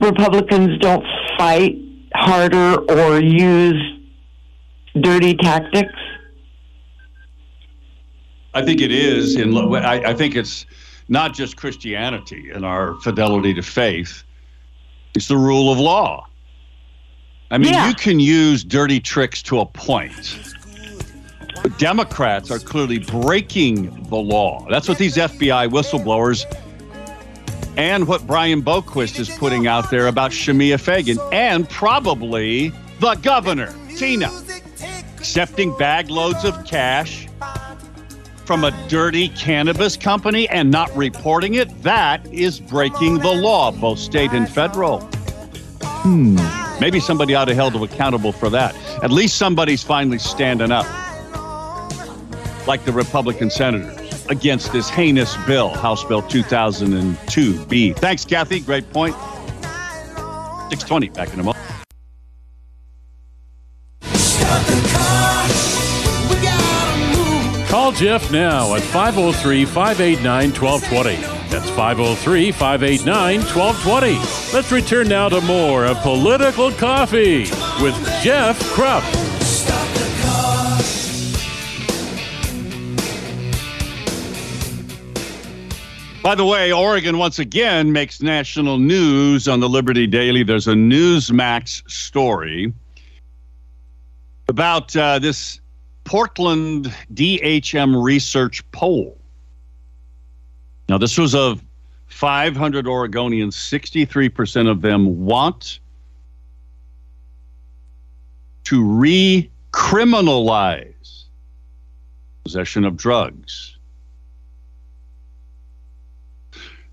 Republicans 0.00 0.78
don't 0.78 1.04
fight 1.38 1.76
harder 2.14 2.80
or 2.90 3.20
use 3.20 4.00
dirty 5.00 5.34
tactics? 5.34 5.94
I 8.52 8.64
think 8.64 8.80
it 8.80 8.90
is. 8.90 9.36
In 9.36 9.56
I, 9.56 10.10
I 10.10 10.14
think 10.14 10.34
it's 10.34 10.66
not 11.08 11.34
just 11.34 11.56
Christianity 11.56 12.50
and 12.52 12.64
our 12.64 12.94
fidelity 13.00 13.54
to 13.54 13.62
faith; 13.62 14.24
it's 15.14 15.28
the 15.28 15.36
rule 15.36 15.70
of 15.70 15.78
law. 15.78 16.26
I 17.52 17.58
mean, 17.58 17.72
yeah. 17.72 17.88
you 17.88 17.94
can 17.94 18.18
use 18.18 18.64
dirty 18.64 19.00
tricks 19.00 19.42
to 19.44 19.60
a 19.60 19.66
point. 19.66 20.56
Democrats 21.78 22.50
are 22.50 22.58
clearly 22.58 22.98
breaking 22.98 23.90
the 24.04 24.16
law. 24.16 24.66
That's 24.70 24.88
what 24.88 24.98
these 24.98 25.16
FBI 25.16 25.68
whistleblowers 25.70 26.46
and 27.76 28.06
what 28.06 28.26
Brian 28.26 28.62
Boquist 28.62 29.18
is 29.18 29.30
putting 29.30 29.66
out 29.66 29.90
there 29.90 30.06
about 30.08 30.32
Shemia 30.32 30.78
Fagan 30.78 31.18
and 31.32 31.68
probably 31.68 32.70
the 32.98 33.14
governor, 33.22 33.74
Tina, 33.96 34.30
accepting 35.16 35.76
bag 35.76 36.10
loads 36.10 36.44
of 36.44 36.64
cash 36.66 37.28
from 38.44 38.64
a 38.64 38.88
dirty 38.88 39.28
cannabis 39.28 39.96
company 39.96 40.48
and 40.48 40.70
not 40.70 40.94
reporting 40.96 41.54
it. 41.54 41.82
That 41.82 42.26
is 42.32 42.60
breaking 42.60 43.20
the 43.20 43.32
law, 43.32 43.70
both 43.70 43.98
state 43.98 44.32
and 44.32 44.48
federal. 44.48 45.00
Hmm. 45.82 46.36
Maybe 46.80 46.98
somebody 46.98 47.34
ought 47.34 47.44
to 47.44 47.52
be 47.52 47.54
held 47.54 47.76
accountable 47.76 48.32
for 48.32 48.50
that. 48.50 48.74
At 49.02 49.10
least 49.10 49.36
somebody's 49.36 49.82
finally 49.82 50.18
standing 50.18 50.72
up 50.72 50.86
like 52.66 52.84
the 52.84 52.92
Republican 52.92 53.50
senators 53.50 54.26
against 54.26 54.72
this 54.72 54.88
heinous 54.88 55.36
bill, 55.46 55.68
House 55.68 56.04
Bill 56.04 56.22
2002B. 56.22 57.96
Thanks, 57.96 58.24
Kathy. 58.24 58.60
Great 58.60 58.90
point. 58.92 59.14
620, 60.70 61.08
back 61.10 61.32
in 61.34 61.40
a 61.40 61.42
moment. 61.42 61.66
Call 67.68 67.92
Jeff 67.92 68.32
now 68.32 68.74
at 68.74 68.82
503 68.82 69.64
589 69.64 70.50
1220. 70.50 71.16
That's 71.50 71.70
503 71.70 72.52
589 72.52 73.40
1220. 73.40 74.54
Let's 74.54 74.72
return 74.72 75.08
now 75.08 75.28
to 75.28 75.40
more 75.40 75.86
of 75.86 75.96
Political 75.98 76.72
Coffee 76.72 77.42
with 77.82 77.94
Jeff 78.22 78.60
Kropf. 78.74 79.29
By 86.22 86.34
the 86.34 86.44
way, 86.44 86.70
Oregon 86.70 87.16
once 87.16 87.38
again 87.38 87.92
makes 87.92 88.20
national 88.20 88.76
news 88.76 89.48
on 89.48 89.60
the 89.60 89.70
Liberty 89.70 90.06
Daily. 90.06 90.42
There's 90.42 90.68
a 90.68 90.74
Newsmax 90.74 91.90
story 91.90 92.74
about 94.46 94.94
uh, 94.94 95.18
this 95.18 95.62
Portland 96.04 96.94
DHM 97.14 98.02
research 98.02 98.62
poll. 98.70 99.16
Now, 100.90 100.98
this 100.98 101.16
was 101.16 101.34
of 101.34 101.64
500 102.08 102.84
Oregonians, 102.84 103.54
63% 103.54 104.70
of 104.70 104.82
them 104.82 105.24
want 105.24 105.80
to 108.64 108.82
recriminalize 108.82 111.24
possession 112.44 112.84
of 112.84 112.98
drugs. 112.98 113.78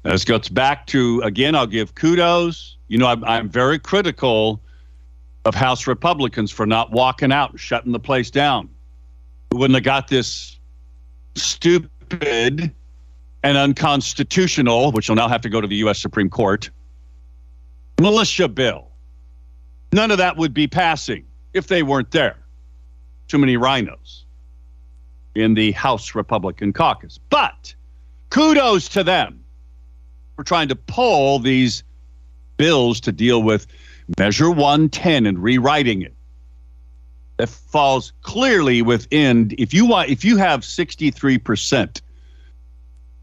This 0.08 0.24
gets 0.24 0.48
back 0.48 0.88
to, 0.88 1.22
again, 1.24 1.54
I'll 1.54 1.68
give 1.68 1.96
kudos. 1.96 2.78
You 2.88 2.98
know, 2.98 3.08
I'm, 3.08 3.26
I'm 3.26 3.50
very 3.50 3.78
critical 3.78 4.62
of 5.44 5.54
House 5.54 5.86
Republicans 5.86 6.50
for 6.50 6.66
not 6.66 6.92
walking 6.92 7.34
out 7.34 7.52
and 7.52 7.60
shutting 7.60 7.92
the 7.92 8.00
place 8.00 8.32
down. 8.32 8.70
We 9.52 9.60
wouldn't 9.60 9.76
have 9.76 9.84
got 9.84 10.08
this 10.08 10.60
stupid 11.36 12.72
and 13.44 13.58
unconstitutional, 13.58 14.94
which 14.94 15.10
will 15.10 15.18
now 15.18 15.28
have 15.28 15.42
to 15.42 15.50
go 15.50 15.60
to 15.60 15.68
the 15.68 15.76
U.S. 15.78 16.00
Supreme 16.00 16.30
Court, 16.30 16.70
militia 18.00 18.48
bill. 18.48 18.88
None 19.92 20.12
of 20.12 20.20
that 20.20 20.38
would 20.38 20.54
be 20.54 20.68
passing 20.68 21.26
if 21.54 21.68
they 21.68 21.84
weren't 21.84 22.12
there. 22.12 22.38
Too 23.28 23.38
many 23.38 23.58
RINOs 23.58 24.24
in 25.36 25.54
the 25.54 25.74
House 25.74 26.16
Republican 26.16 26.72
caucus. 26.72 27.20
But 27.30 27.76
kudos 28.30 28.88
to 28.90 29.04
them 29.04 29.44
for 30.38 30.44
trying 30.44 30.70
to 30.70 30.76
pull 30.76 31.40
these 31.40 31.84
bills 32.56 33.02
to 33.02 33.12
deal 33.12 33.44
with 33.44 33.68
Measure 34.18 34.50
110 34.50 35.26
and 35.26 35.42
rewriting 35.42 36.04
it. 36.04 36.14
That 37.38 37.50
falls 37.50 38.14
clearly 38.22 38.82
within 38.82 39.54
if 39.58 39.74
you 39.74 39.86
want 39.86 40.10
if 40.10 40.24
you 40.24 40.38
have 40.38 40.62
63% 40.62 42.02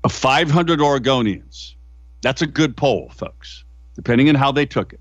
of 0.04 0.12
500 0.12 0.78
Oregonians, 0.78 1.74
that's 2.20 2.42
a 2.42 2.46
good 2.46 2.76
poll, 2.76 3.10
folks, 3.10 3.64
depending 3.94 4.28
on 4.28 4.34
how 4.34 4.52
they 4.52 4.66
took 4.66 4.92
it. 4.92 5.00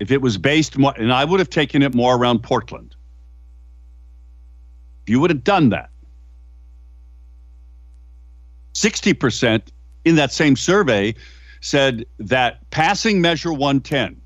If 0.00 0.10
it 0.10 0.20
was 0.20 0.36
based 0.36 0.78
more, 0.78 0.94
and 0.96 1.12
I 1.12 1.24
would 1.24 1.38
have 1.38 1.50
taken 1.50 1.82
it 1.82 1.94
more 1.94 2.16
around 2.16 2.42
Portland. 2.42 2.96
If 5.04 5.10
you 5.10 5.20
would 5.20 5.30
have 5.30 5.44
done 5.44 5.68
that, 5.68 5.90
60% 8.72 9.62
in 10.04 10.16
that 10.16 10.32
same 10.32 10.56
survey 10.56 11.14
said 11.60 12.04
that 12.18 12.68
passing 12.70 13.20
Measure 13.20 13.52
110 13.52 14.20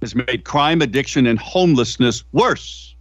has 0.00 0.14
made 0.14 0.44
crime, 0.44 0.82
addiction, 0.82 1.26
and 1.26 1.38
homelessness 1.38 2.24
worse. 2.32 2.94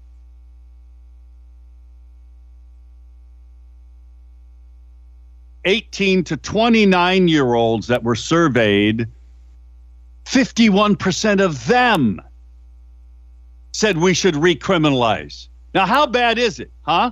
Eighteen 5.67 6.23
to 6.25 6.37
twenty-nine 6.37 7.27
year 7.27 7.55
olds 7.55 7.87
that 7.87 8.03
were 8.03 8.15
surveyed, 8.15 9.07
fifty-one 10.25 10.95
percent 10.95 11.41
of 11.41 11.65
them 11.65 12.21
said 13.71 13.97
we 13.97 14.13
should 14.13 14.35
recriminalize. 14.35 15.47
Now, 15.73 15.87
how 15.87 16.05
bad 16.05 16.37
is 16.37 16.59
it, 16.59 16.71
huh? 16.83 17.11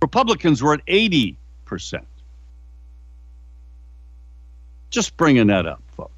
Republicans 0.00 0.62
were 0.62 0.74
at 0.74 0.82
eighty 0.86 1.36
percent. 1.64 2.06
Just 4.94 5.16
bringing 5.16 5.48
that 5.48 5.66
up, 5.66 5.82
folks. 5.96 6.12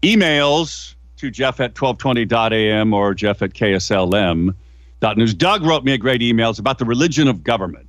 Emails 0.00 0.94
to 1.18 1.30
Jeff 1.30 1.60
at 1.60 1.74
1220.am 1.74 2.94
or 2.94 3.12
Jeff 3.12 3.42
at 3.42 3.52
KSLM.news. 3.52 5.34
Doug 5.34 5.62
wrote 5.62 5.84
me 5.84 5.92
a 5.92 5.98
great 5.98 6.22
email. 6.22 6.48
It's 6.48 6.58
about 6.58 6.78
the 6.78 6.86
religion 6.86 7.28
of 7.28 7.44
government. 7.44 7.86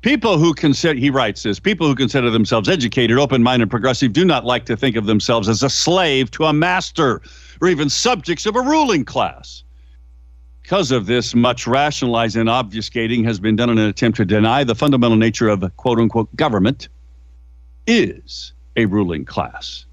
People 0.00 0.36
who 0.36 0.52
consider, 0.52 0.98
he 0.98 1.10
writes 1.10 1.44
this, 1.44 1.60
people 1.60 1.86
who 1.86 1.94
consider 1.94 2.28
themselves 2.28 2.68
educated, 2.68 3.18
open 3.18 3.40
minded, 3.40 3.70
progressive 3.70 4.12
do 4.12 4.24
not 4.24 4.44
like 4.44 4.64
to 4.66 4.76
think 4.76 4.96
of 4.96 5.06
themselves 5.06 5.48
as 5.48 5.62
a 5.62 5.70
slave 5.70 6.28
to 6.32 6.46
a 6.46 6.52
master 6.52 7.22
or 7.60 7.68
even 7.68 7.88
subjects 7.88 8.46
of 8.46 8.56
a 8.56 8.60
ruling 8.60 9.04
class. 9.04 9.62
Because 10.68 10.90
of 10.90 11.06
this, 11.06 11.34
much 11.34 11.66
rationalizing 11.66 12.42
and 12.42 12.50
obfuscating 12.50 13.24
has 13.24 13.40
been 13.40 13.56
done 13.56 13.70
in 13.70 13.78
an 13.78 13.88
attempt 13.88 14.18
to 14.18 14.26
deny 14.26 14.64
the 14.64 14.74
fundamental 14.74 15.16
nature 15.16 15.48
of 15.48 15.64
quote 15.78 15.98
unquote 15.98 16.36
government 16.36 16.90
is 17.86 18.52
a 18.76 18.84
ruling 18.84 19.24
class. 19.24 19.86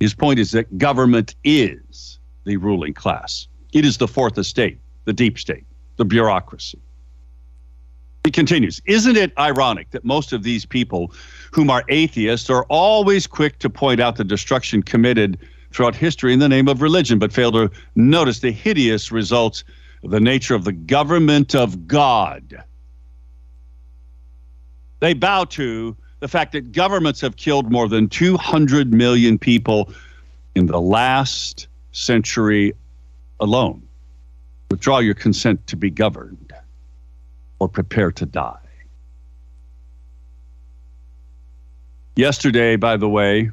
His 0.00 0.12
point 0.12 0.40
is 0.40 0.50
that 0.50 0.76
government 0.76 1.36
is 1.44 2.18
the 2.46 2.56
ruling 2.56 2.94
class. 2.94 3.46
It 3.72 3.84
is 3.84 3.98
the 3.98 4.08
fourth 4.08 4.36
estate, 4.38 4.80
the 5.04 5.12
deep 5.12 5.38
state, 5.38 5.66
the 5.98 6.04
bureaucracy. 6.04 6.80
He 8.24 8.32
continues 8.32 8.82
Isn't 8.86 9.16
it 9.16 9.32
ironic 9.38 9.92
that 9.92 10.04
most 10.04 10.32
of 10.32 10.42
these 10.42 10.66
people, 10.66 11.12
whom 11.52 11.70
are 11.70 11.84
atheists, 11.90 12.50
are 12.50 12.64
always 12.64 13.28
quick 13.28 13.60
to 13.60 13.70
point 13.70 14.00
out 14.00 14.16
the 14.16 14.24
destruction 14.24 14.82
committed 14.82 15.38
throughout 15.72 15.94
history 15.94 16.32
in 16.32 16.38
the 16.38 16.48
name 16.48 16.68
of 16.68 16.82
religion, 16.82 17.18
but 17.18 17.32
fail 17.32 17.52
to 17.52 17.70
notice 17.94 18.40
the 18.40 18.50
hideous 18.50 19.12
results 19.12 19.64
of 20.02 20.10
the 20.10 20.20
nature 20.20 20.54
of 20.54 20.64
the 20.64 20.72
government 20.72 21.54
of 21.54 21.86
God. 21.86 22.62
They 25.00 25.14
bow 25.14 25.44
to 25.44 25.96
the 26.20 26.28
fact 26.28 26.52
that 26.52 26.72
governments 26.72 27.20
have 27.20 27.36
killed 27.36 27.70
more 27.70 27.88
than 27.88 28.08
200 28.08 28.92
million 28.92 29.38
people 29.38 29.92
in 30.54 30.66
the 30.66 30.80
last 30.80 31.68
century 31.92 32.74
alone. 33.40 33.82
Withdraw 34.70 34.98
your 34.98 35.14
consent 35.14 35.64
to 35.68 35.76
be 35.76 35.90
governed 35.90 36.52
or 37.58 37.68
prepare 37.68 38.10
to 38.12 38.26
die. 38.26 38.58
Yesterday, 42.16 42.76
by 42.76 42.96
the 42.96 43.08
way, 43.08 43.50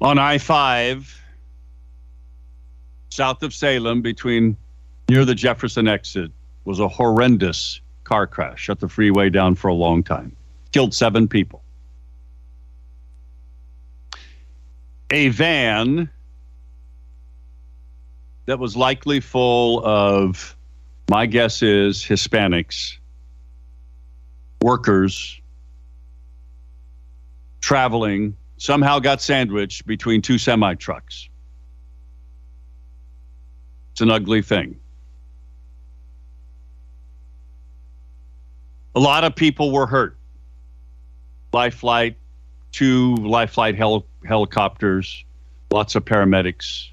on 0.00 0.18
I 0.18 0.38
5, 0.38 1.22
south 3.10 3.42
of 3.42 3.54
Salem, 3.54 4.02
between 4.02 4.56
near 5.08 5.24
the 5.24 5.34
Jefferson 5.34 5.88
exit, 5.88 6.30
was 6.64 6.80
a 6.80 6.88
horrendous 6.88 7.80
car 8.04 8.26
crash. 8.26 8.60
Shut 8.60 8.80
the 8.80 8.88
freeway 8.88 9.30
down 9.30 9.54
for 9.54 9.68
a 9.68 9.74
long 9.74 10.02
time. 10.02 10.36
Killed 10.72 10.94
seven 10.94 11.28
people. 11.28 11.62
A 15.10 15.28
van 15.28 16.10
that 18.46 18.58
was 18.58 18.76
likely 18.76 19.20
full 19.20 19.84
of, 19.84 20.56
my 21.08 21.26
guess 21.26 21.62
is, 21.62 22.02
Hispanics, 22.02 22.98
workers 24.60 25.40
traveling 27.60 28.36
somehow 28.58 28.98
got 28.98 29.20
sandwiched 29.20 29.86
between 29.86 30.22
two 30.22 30.38
semi 30.38 30.74
trucks. 30.74 31.28
It's 33.92 34.00
an 34.00 34.10
ugly 34.10 34.42
thing. 34.42 34.78
A 38.94 39.00
lot 39.00 39.24
of 39.24 39.34
people 39.34 39.72
were 39.72 39.86
hurt. 39.86 40.16
Life 41.52 41.76
flight, 41.76 42.16
two 42.72 43.14
life 43.16 43.52
flight 43.52 43.76
hel- 43.76 44.06
helicopters, 44.26 45.24
lots 45.70 45.94
of 45.94 46.04
paramedics. 46.04 46.88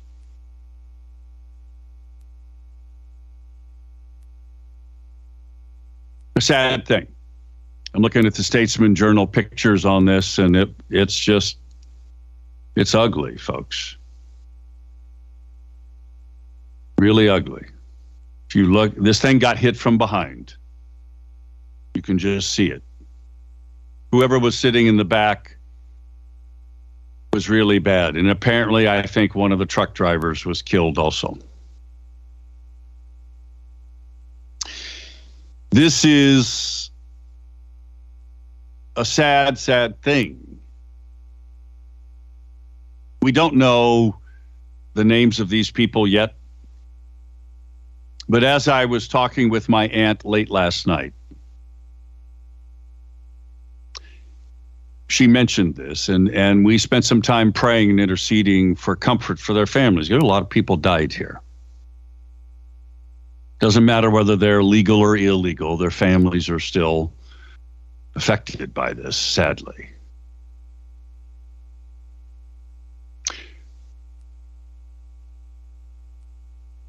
A 6.36 6.42
sad 6.42 6.86
thing. 6.88 7.13
I'm 7.94 8.02
looking 8.02 8.26
at 8.26 8.34
the 8.34 8.44
Statesman 8.44 8.96
Journal 8.96 9.28
pictures 9.28 9.86
on 9.86 10.06
this, 10.06 10.38
and 10.40 10.56
it 10.56 10.70
it's 10.90 11.18
just 11.18 11.58
it's 12.76 12.96
ugly, 12.96 13.38
folks. 13.38 13.98
Really 16.98 17.30
ugly. 17.30 17.66
If 18.50 18.56
you 18.56 18.72
look, 18.72 18.96
this 18.96 19.20
thing 19.20 19.40
got 19.40 19.58
hit 19.58 19.78
from 19.78 19.98
behind. 19.98 20.56
You 21.94 22.02
can 22.02 22.18
just 22.18 22.54
see 22.54 22.68
it. 22.68 22.82
Whoever 24.12 24.40
was 24.40 24.58
sitting 24.58 24.88
in 24.88 24.98
the 24.98 25.06
back 25.06 25.58
was 27.34 27.50
really 27.50 27.80
bad. 27.80 28.16
And 28.16 28.30
apparently, 28.30 28.88
I 28.88 29.02
think 29.04 29.36
one 29.36 29.52
of 29.52 29.60
the 29.60 29.66
truck 29.66 29.94
drivers 29.94 30.46
was 30.46 30.62
killed 30.62 30.98
also. 30.98 31.38
This 35.72 36.06
is 36.06 36.83
a 38.96 39.06
sad, 39.06 39.58
sad 39.58 40.02
thing. 40.02 40.60
We 43.22 43.32
don't 43.32 43.56
know 43.56 44.18
the 44.94 45.04
names 45.04 45.40
of 45.40 45.50
these 45.50 45.72
people 45.72 46.08
yet. 46.08 46.36
But 48.30 48.44
as 48.44 48.68
I 48.68 48.86
was 48.86 49.08
talking 49.08 49.50
with 49.50 49.68
my 49.68 49.88
aunt 49.88 50.26
late 50.26 50.50
last 50.50 50.88
night, 50.88 51.14
she 55.08 55.28
mentioned 55.28 55.76
this, 55.76 56.10
and, 56.10 56.30
and 56.30 56.66
we 56.66 56.78
spent 56.78 57.06
some 57.06 57.22
time 57.22 57.52
praying 57.52 57.92
and 57.92 58.00
interceding 58.00 58.76
for 58.76 58.96
comfort 58.96 59.40
for 59.40 59.54
their 59.54 59.68
families. 59.68 60.10
You 60.10 60.18
know, 60.18 60.26
a 60.26 60.28
lot 60.28 60.42
of 60.42 60.50
people 60.50 60.78
died 60.78 61.14
here. 61.14 61.40
Doesn't 63.60 63.86
matter 63.86 64.10
whether 64.10 64.36
they're 64.36 64.64
legal 64.64 65.00
or 65.00 65.16
illegal, 65.16 65.78
their 65.78 65.92
families 65.92 66.50
are 66.50 66.60
still 66.60 67.14
affected 68.16 68.74
by 68.74 68.94
this, 68.94 69.18
sadly. 69.18 69.90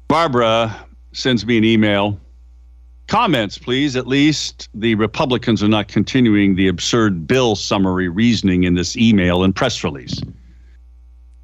Barbara 0.07 0.85
sends 1.13 1.45
me 1.45 1.57
an 1.57 1.65
email. 1.65 2.19
Comments, 3.07 3.57
please. 3.57 3.95
At 3.95 4.07
least 4.07 4.69
the 4.73 4.95
Republicans 4.95 5.61
are 5.61 5.67
not 5.67 5.87
continuing 5.87 6.55
the 6.55 6.67
absurd 6.67 7.27
bill 7.27 7.55
summary 7.55 8.07
reasoning 8.07 8.63
in 8.63 8.75
this 8.75 8.95
email 8.95 9.43
and 9.43 9.55
press 9.55 9.83
release. 9.83 10.21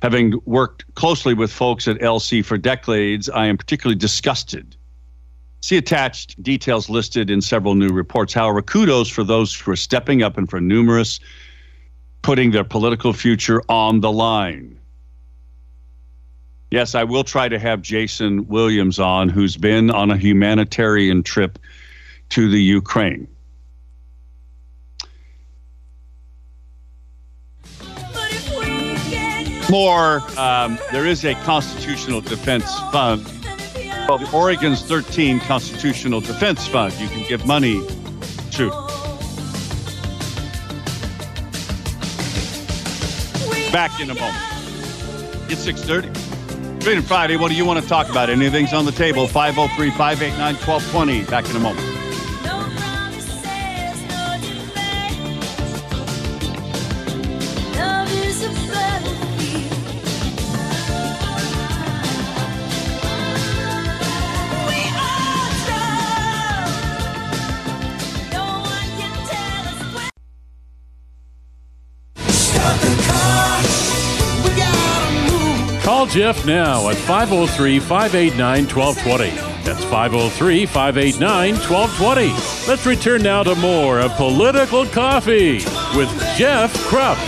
Having 0.02 0.40
worked 0.46 0.86
closely 0.96 1.34
with 1.34 1.52
folks 1.52 1.88
at 1.88 1.98
LC 2.00 2.44
for 2.44 2.58
decades, 2.58 3.30
I 3.30 3.46
am 3.46 3.58
particularly 3.58 4.00
disgusted 4.00 4.76
See 5.62 5.78
attached 5.78 6.42
details 6.42 6.90
listed 6.90 7.30
in 7.30 7.40
several 7.40 7.76
new 7.76 7.90
reports. 7.90 8.34
However, 8.34 8.62
kudos 8.62 9.10
for 9.10 9.24
those 9.24 9.54
who 9.54 9.72
are 9.72 9.76
stepping 9.76 10.24
up 10.24 10.38
and 10.38 10.50
for 10.50 10.60
numerous 10.60 11.20
putting 12.24 12.52
their 12.52 12.64
political 12.64 13.14
future 13.14 13.62
on 13.70 14.02
the 14.02 14.12
line. 14.12 14.80
Yes, 16.72 16.96
I 16.96 17.04
will 17.04 17.24
try 17.24 17.50
to 17.50 17.60
have 17.60 17.82
Jason 17.82 18.48
Williams 18.48 18.98
on, 18.98 19.28
who's 19.30 19.58
been 19.58 19.92
on 19.92 20.10
a 20.10 20.18
humanitarian 20.18 21.22
trip 21.22 21.60
to 22.30 22.50
the 22.50 22.62
Ukraine. 22.62 23.28
More, 29.70 30.22
um, 30.38 30.78
there 30.92 31.06
is 31.06 31.24
a 31.24 31.34
constitutional 31.36 32.22
defense 32.22 32.74
fund 32.92 33.41
called 34.06 34.34
Oregon's 34.34 34.82
13 34.84 35.40
Constitutional 35.42 36.22
Defense 36.22 36.68
Fund. 36.68 36.94
You 36.94 37.08
can 37.08 37.28
give 37.28 37.46
money 37.46 37.86
to. 38.52 38.70
Back 43.72 44.00
in 44.00 44.10
a 44.10 44.16
moment. 44.16 44.36
It's 45.50 45.66
6:30. 45.66 46.84
Freedom 46.84 47.04
Friday. 47.04 47.38
What 47.38 47.50
do 47.50 47.56
you 47.56 47.66
want 47.66 47.82
to 47.82 47.88
talk 47.88 48.10
about? 48.10 48.30
Anything's 48.30 48.74
on 48.74 48.86
the 48.86 48.92
table. 48.92 49.28
503 49.28 49.92
589 49.92 50.56
1220. 50.56 51.24
Back 51.26 51.50
in 51.50 51.56
a 51.56 51.60
moment. 51.60 51.91
Call 76.02 76.08
Jeff 76.08 76.48
now 76.48 76.90
at 76.90 76.96
503 76.96 77.80
589 77.80 78.66
1220. 78.66 79.30
That's 79.64 79.84
503 79.84 80.66
589 80.66 81.54
1220. 81.54 82.68
Let's 82.68 82.88
return 82.88 83.22
now 83.22 83.44
to 83.44 83.54
more 83.54 84.00
of 84.00 84.12
Political 84.14 84.88
Coffee 84.88 85.58
with 85.96 86.10
Jeff 86.36 86.74
Kropf. 86.88 87.20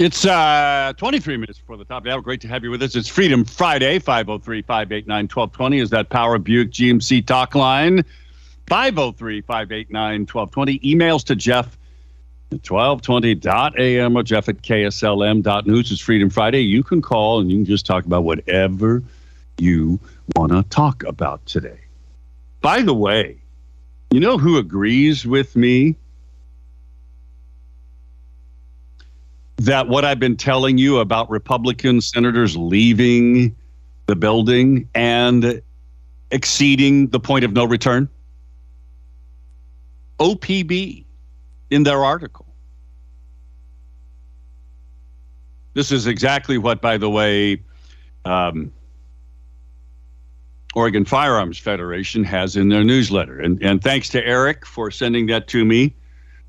It's 0.00 0.24
uh, 0.24 0.92
23 0.96 1.36
minutes 1.36 1.60
before 1.60 1.76
the 1.76 1.84
top 1.84 1.98
of 1.98 2.04
the 2.06 2.10
hour. 2.10 2.20
Great 2.20 2.40
to 2.40 2.48
have 2.48 2.64
you 2.64 2.72
with 2.72 2.82
us. 2.82 2.96
It's 2.96 3.06
Freedom 3.06 3.44
Friday, 3.44 4.00
503 4.00 4.62
589 4.62 5.24
1220 5.26 5.78
is 5.78 5.90
that 5.90 6.08
Power 6.08 6.38
Buick 6.38 6.72
GMC 6.72 7.24
talk 7.24 7.54
line. 7.54 8.04
503 8.68 9.40
589 9.42 10.20
1220. 10.20 10.78
Emails 10.80 11.24
to 11.24 11.34
Jeff 11.34 11.78
at 12.52 12.62
1220.am 12.62 14.16
or 14.16 14.22
Jeff 14.22 14.48
at 14.48 14.62
KSLM.news. 14.62 15.90
It's 15.90 16.00
Freedom 16.00 16.30
Friday. 16.30 16.60
You 16.60 16.82
can 16.82 17.02
call 17.02 17.40
and 17.40 17.50
you 17.50 17.58
can 17.58 17.64
just 17.64 17.86
talk 17.86 18.04
about 18.04 18.24
whatever 18.24 19.02
you 19.58 19.98
want 20.36 20.52
to 20.52 20.62
talk 20.64 21.02
about 21.04 21.44
today. 21.46 21.80
By 22.60 22.82
the 22.82 22.94
way, 22.94 23.38
you 24.10 24.20
know 24.20 24.38
who 24.38 24.58
agrees 24.58 25.26
with 25.26 25.56
me 25.56 25.96
that 29.56 29.88
what 29.88 30.04
I've 30.04 30.20
been 30.20 30.36
telling 30.36 30.78
you 30.78 30.98
about 30.98 31.30
Republican 31.30 32.00
senators 32.00 32.56
leaving 32.56 33.56
the 34.06 34.16
building 34.16 34.88
and 34.94 35.60
exceeding 36.30 37.08
the 37.08 37.20
point 37.20 37.44
of 37.44 37.52
no 37.52 37.64
return? 37.64 38.08
OPB 40.18 41.04
in 41.70 41.82
their 41.82 42.04
article. 42.04 42.46
This 45.74 45.92
is 45.92 46.06
exactly 46.06 46.58
what, 46.58 46.80
by 46.80 46.96
the 46.96 47.08
way, 47.08 47.62
um, 48.24 48.72
Oregon 50.74 51.04
Firearms 51.04 51.58
Federation 51.58 52.24
has 52.24 52.56
in 52.56 52.68
their 52.68 52.84
newsletter. 52.84 53.38
And, 53.38 53.62
and 53.62 53.82
thanks 53.82 54.08
to 54.10 54.24
Eric 54.24 54.66
for 54.66 54.90
sending 54.90 55.26
that 55.26 55.48
to 55.48 55.64
me. 55.64 55.94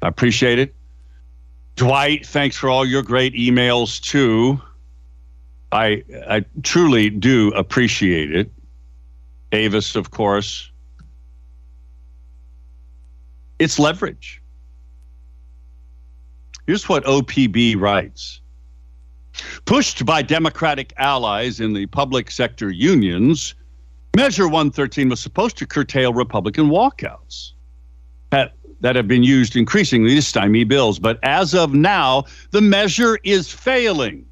I 0.01 0.07
appreciate 0.07 0.59
it. 0.59 0.75
Dwight, 1.75 2.25
thanks 2.25 2.57
for 2.57 2.69
all 2.69 2.85
your 2.85 3.03
great 3.03 3.33
emails 3.33 4.01
too. 4.01 4.61
I 5.71 6.03
I 6.27 6.43
truly 6.63 7.09
do 7.09 7.51
appreciate 7.51 8.35
it. 8.35 8.51
Avis, 9.51 9.95
of 9.95 10.11
course. 10.11 10.71
It's 13.59 13.77
leverage. 13.77 14.41
Here's 16.65 16.87
what 16.87 17.03
OPB 17.03 17.79
writes. 17.79 18.41
Pushed 19.65 20.05
by 20.05 20.21
Democratic 20.21 20.93
allies 20.97 21.59
in 21.59 21.73
the 21.73 21.85
public 21.87 22.31
sector 22.31 22.71
unions, 22.71 23.55
Measure 24.15 24.47
113 24.47 25.09
was 25.09 25.19
supposed 25.19 25.57
to 25.57 25.67
curtail 25.67 26.13
Republican 26.13 26.69
walkouts 26.69 27.51
that, 28.31 28.53
that 28.81 28.95
have 28.95 29.07
been 29.07 29.23
used 29.23 29.55
increasingly 29.55 30.15
to 30.15 30.21
stymie 30.21 30.63
bills. 30.63 30.99
But 30.99 31.19
as 31.23 31.53
of 31.53 31.73
now, 31.73 32.23
the 32.51 32.61
measure 32.61 33.19
is 33.23 33.51
failing. 33.51 34.25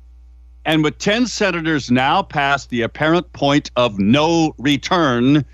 And 0.66 0.84
with 0.84 0.98
10 0.98 1.28
senators 1.28 1.92
now 1.92 2.22
past 2.22 2.70
the 2.70 2.82
apparent 2.82 3.32
point 3.34 3.72
of 3.76 4.00
no 4.00 4.54
return, 4.58 5.46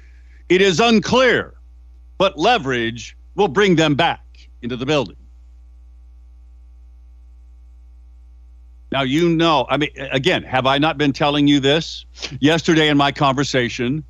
it 0.49 0.61
is 0.61 0.79
unclear 0.79 1.53
what 2.17 2.37
leverage 2.39 3.15
will 3.35 3.47
bring 3.47 3.75
them 3.75 3.95
back 3.95 4.21
into 4.61 4.75
the 4.75 4.85
building. 4.85 5.17
Now, 8.91 9.01
you 9.01 9.29
know, 9.29 9.65
I 9.69 9.77
mean, 9.77 9.89
again, 10.11 10.43
have 10.43 10.67
I 10.67 10.77
not 10.77 10.99
been 10.99 11.13
telling 11.13 11.47
you 11.47 11.59
this? 11.59 12.05
Yesterday 12.39 12.89
in 12.89 12.97
my 12.97 13.11
conversation 13.11 14.03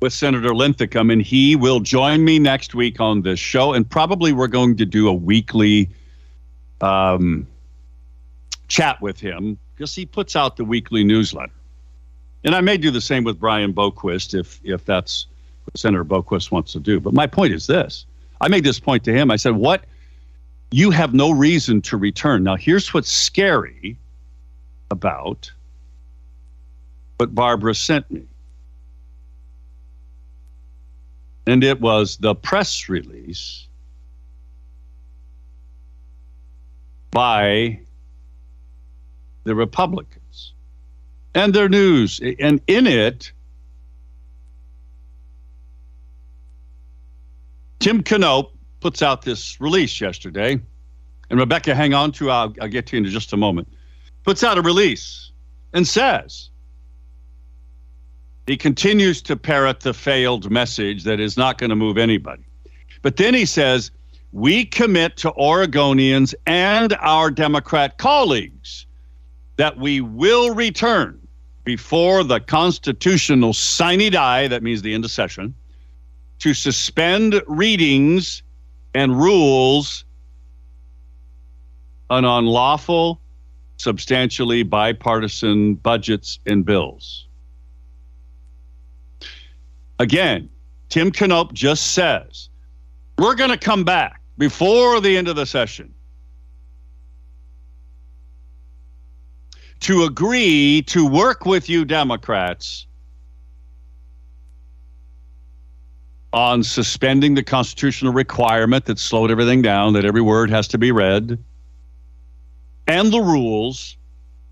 with 0.00 0.12
Senator 0.14 0.54
Linthicum, 0.54 1.10
and 1.10 1.20
he 1.20 1.54
will 1.54 1.80
join 1.80 2.24
me 2.24 2.38
next 2.38 2.74
week 2.74 2.98
on 2.98 3.22
this 3.22 3.38
show, 3.38 3.74
and 3.74 3.88
probably 3.88 4.32
we're 4.32 4.48
going 4.48 4.76
to 4.76 4.86
do 4.86 5.08
a 5.08 5.12
weekly 5.12 5.90
um, 6.80 7.46
chat 8.68 9.00
with 9.02 9.20
him 9.20 9.58
because 9.74 9.94
he 9.94 10.06
puts 10.06 10.34
out 10.34 10.56
the 10.56 10.64
weekly 10.64 11.04
newsletter. 11.04 11.52
And 12.42 12.54
I 12.54 12.60
may 12.60 12.76
do 12.76 12.90
the 12.90 13.00
same 13.00 13.24
with 13.24 13.38
Brian 13.38 13.72
Boquist 13.72 14.38
if 14.38 14.60
if 14.64 14.84
that's 14.84 15.26
Senator 15.76 16.04
Boquist 16.04 16.50
wants 16.50 16.72
to 16.72 16.80
do. 16.80 17.00
But 17.00 17.14
my 17.14 17.26
point 17.26 17.52
is 17.52 17.66
this: 17.66 18.06
I 18.40 18.48
made 18.48 18.64
this 18.64 18.80
point 18.80 19.04
to 19.04 19.12
him. 19.12 19.30
I 19.30 19.36
said, 19.36 19.56
"What? 19.56 19.84
You 20.70 20.90
have 20.90 21.14
no 21.14 21.30
reason 21.30 21.82
to 21.82 21.96
return." 21.96 22.44
Now, 22.44 22.56
here's 22.56 22.92
what's 22.94 23.10
scary 23.10 23.96
about 24.90 25.50
what 27.18 27.34
Barbara 27.34 27.74
sent 27.74 28.10
me, 28.10 28.24
and 31.46 31.62
it 31.64 31.80
was 31.80 32.16
the 32.16 32.34
press 32.34 32.88
release 32.88 33.66
by 37.10 37.80
the 39.44 39.54
Republicans 39.54 40.52
and 41.34 41.54
their 41.54 41.68
news. 41.68 42.20
And 42.40 42.60
in 42.66 42.86
it, 42.86 43.32
Tim 47.84 48.02
Knopp 48.02 48.50
puts 48.80 49.02
out 49.02 49.20
this 49.20 49.60
release 49.60 50.00
yesterday. 50.00 50.58
And 51.28 51.38
Rebecca, 51.38 51.74
hang 51.74 51.92
on 51.92 52.12
to, 52.12 52.30
I'll, 52.30 52.54
I'll 52.58 52.68
get 52.68 52.86
to 52.86 52.96
you 52.96 53.04
in 53.04 53.10
just 53.10 53.34
a 53.34 53.36
moment. 53.36 53.68
Puts 54.22 54.42
out 54.42 54.56
a 54.56 54.62
release 54.62 55.32
and 55.74 55.86
says 55.86 56.48
he 58.46 58.56
continues 58.56 59.20
to 59.20 59.36
parrot 59.36 59.80
the 59.80 59.92
failed 59.92 60.50
message 60.50 61.04
that 61.04 61.20
is 61.20 61.36
not 61.36 61.58
going 61.58 61.68
to 61.68 61.76
move 61.76 61.98
anybody. 61.98 62.46
But 63.02 63.18
then 63.18 63.34
he 63.34 63.44
says, 63.44 63.90
we 64.32 64.64
commit 64.64 65.18
to 65.18 65.32
Oregonians 65.32 66.34
and 66.46 66.94
our 67.00 67.30
Democrat 67.30 67.98
colleagues 67.98 68.86
that 69.56 69.76
we 69.76 70.00
will 70.00 70.54
return 70.54 71.20
before 71.64 72.24
the 72.24 72.40
constitutional 72.40 73.52
sine 73.52 74.10
die, 74.10 74.48
that 74.48 74.62
means 74.62 74.80
the 74.80 74.94
end 74.94 75.04
of 75.04 75.10
session, 75.10 75.54
to 76.40 76.54
suspend 76.54 77.42
readings 77.46 78.42
and 78.94 79.16
rules 79.16 80.04
on 82.10 82.24
unlawful, 82.24 83.20
substantially 83.76 84.62
bipartisan 84.62 85.74
budgets 85.74 86.38
and 86.46 86.64
bills. 86.64 87.26
Again, 89.98 90.48
Tim 90.88 91.10
Knopp 91.10 91.52
just 91.52 91.92
says, 91.92 92.48
we're 93.18 93.34
going 93.34 93.50
to 93.50 93.58
come 93.58 93.84
back 93.84 94.20
before 94.38 95.00
the 95.00 95.16
end 95.16 95.28
of 95.28 95.36
the 95.36 95.46
session 95.46 95.94
to 99.80 100.04
agree 100.04 100.82
to 100.86 101.06
work 101.06 101.46
with 101.46 101.68
you 101.68 101.84
Democrats 101.84 102.86
on 106.34 106.64
suspending 106.64 107.34
the 107.34 107.44
constitutional 107.44 108.12
requirement 108.12 108.86
that 108.86 108.98
slowed 108.98 109.30
everything 109.30 109.62
down, 109.62 109.92
that 109.92 110.04
every 110.04 110.20
word 110.20 110.50
has 110.50 110.66
to 110.66 110.76
be 110.76 110.90
read, 110.90 111.38
and 112.88 113.12
the 113.12 113.20
rules 113.20 113.96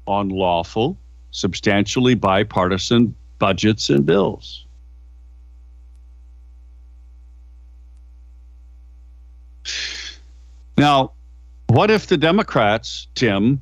on 0.07 0.29
lawful, 0.29 0.97
substantially 1.33 2.15
bipartisan 2.15 3.13
budgets 3.41 3.91
and 3.91 4.07
bills. 4.07 4.65
Now, 10.79 11.11
what 11.67 11.91
if 11.91 12.07
the 12.07 12.17
Democrats, 12.17 13.09
Tim, 13.17 13.61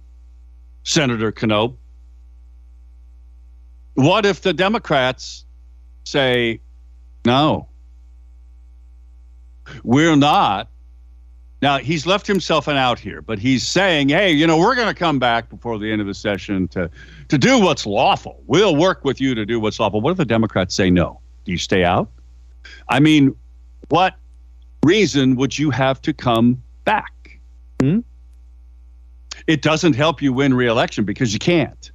Senator 0.85 1.33
Knopp, 1.43 1.75
what 3.95 4.27
if 4.27 4.43
the 4.43 4.53
Democrats 4.53 5.47
say, 6.05 6.61
no, 7.25 7.67
we're 9.83 10.17
not. 10.17 10.69
Now, 11.63 11.79
he's 11.79 12.07
left 12.07 12.27
himself 12.27 12.69
an 12.69 12.77
out 12.77 12.99
here, 12.99 13.21
but 13.21 13.39
he's 13.39 13.67
saying, 13.67 14.09
hey, 14.09 14.31
you 14.31 14.47
know, 14.47 14.57
we're 14.57 14.75
going 14.75 14.89
to 14.89 14.95
come 14.95 15.19
back 15.19 15.51
before 15.51 15.79
the 15.79 15.93
end 15.93 16.01
of 16.01 16.07
the 16.07 16.15
session 16.15 16.69
to, 16.69 16.91
to 17.29 17.37
do 17.37 17.59
what's 17.61 17.85
lawful. 17.85 18.43
We'll 18.47 18.77
work 18.77 19.05
with 19.05 19.21
you 19.21 19.35
to 19.35 19.45
do 19.45 19.61
what's 19.61 19.79
lawful. 19.79 20.01
What 20.01 20.13
if 20.13 20.17
the 20.17 20.25
Democrats 20.25 20.75
say 20.75 20.89
no? 20.89 21.21
Do 21.45 21.53
you 21.53 21.59
stay 21.59 21.85
out? 21.85 22.09
I 22.89 22.99
mean, 22.99 23.37
what 23.91 24.15
reason 24.85 25.37
would 25.37 25.59
you 25.59 25.71
have 25.71 26.01
to 26.03 26.15
come 26.15 26.63
back? 26.85 27.39
Hmm? 27.81 28.01
It 29.47 29.61
doesn't 29.61 29.95
help 29.95 30.23
you 30.23 30.33
win 30.33 30.55
re-election 30.55 31.05
because 31.05 31.33
you 31.33 31.39
can't. 31.39 31.91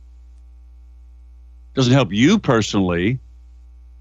It 1.72 1.76
Doesn't 1.76 1.94
help 1.94 2.12
you 2.12 2.38
personally, 2.38 3.20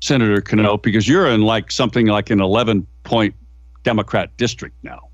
Senator 0.02 0.42
Knopp, 0.56 0.82
because 0.82 1.08
you're 1.08 1.26
in 1.28 1.42
like 1.42 1.70
something 1.70 2.06
like 2.06 2.28
an 2.28 2.40
11 2.40 2.86
point 3.04 3.34
Democrat 3.84 4.36
district 4.36 4.74
now. 4.82 5.08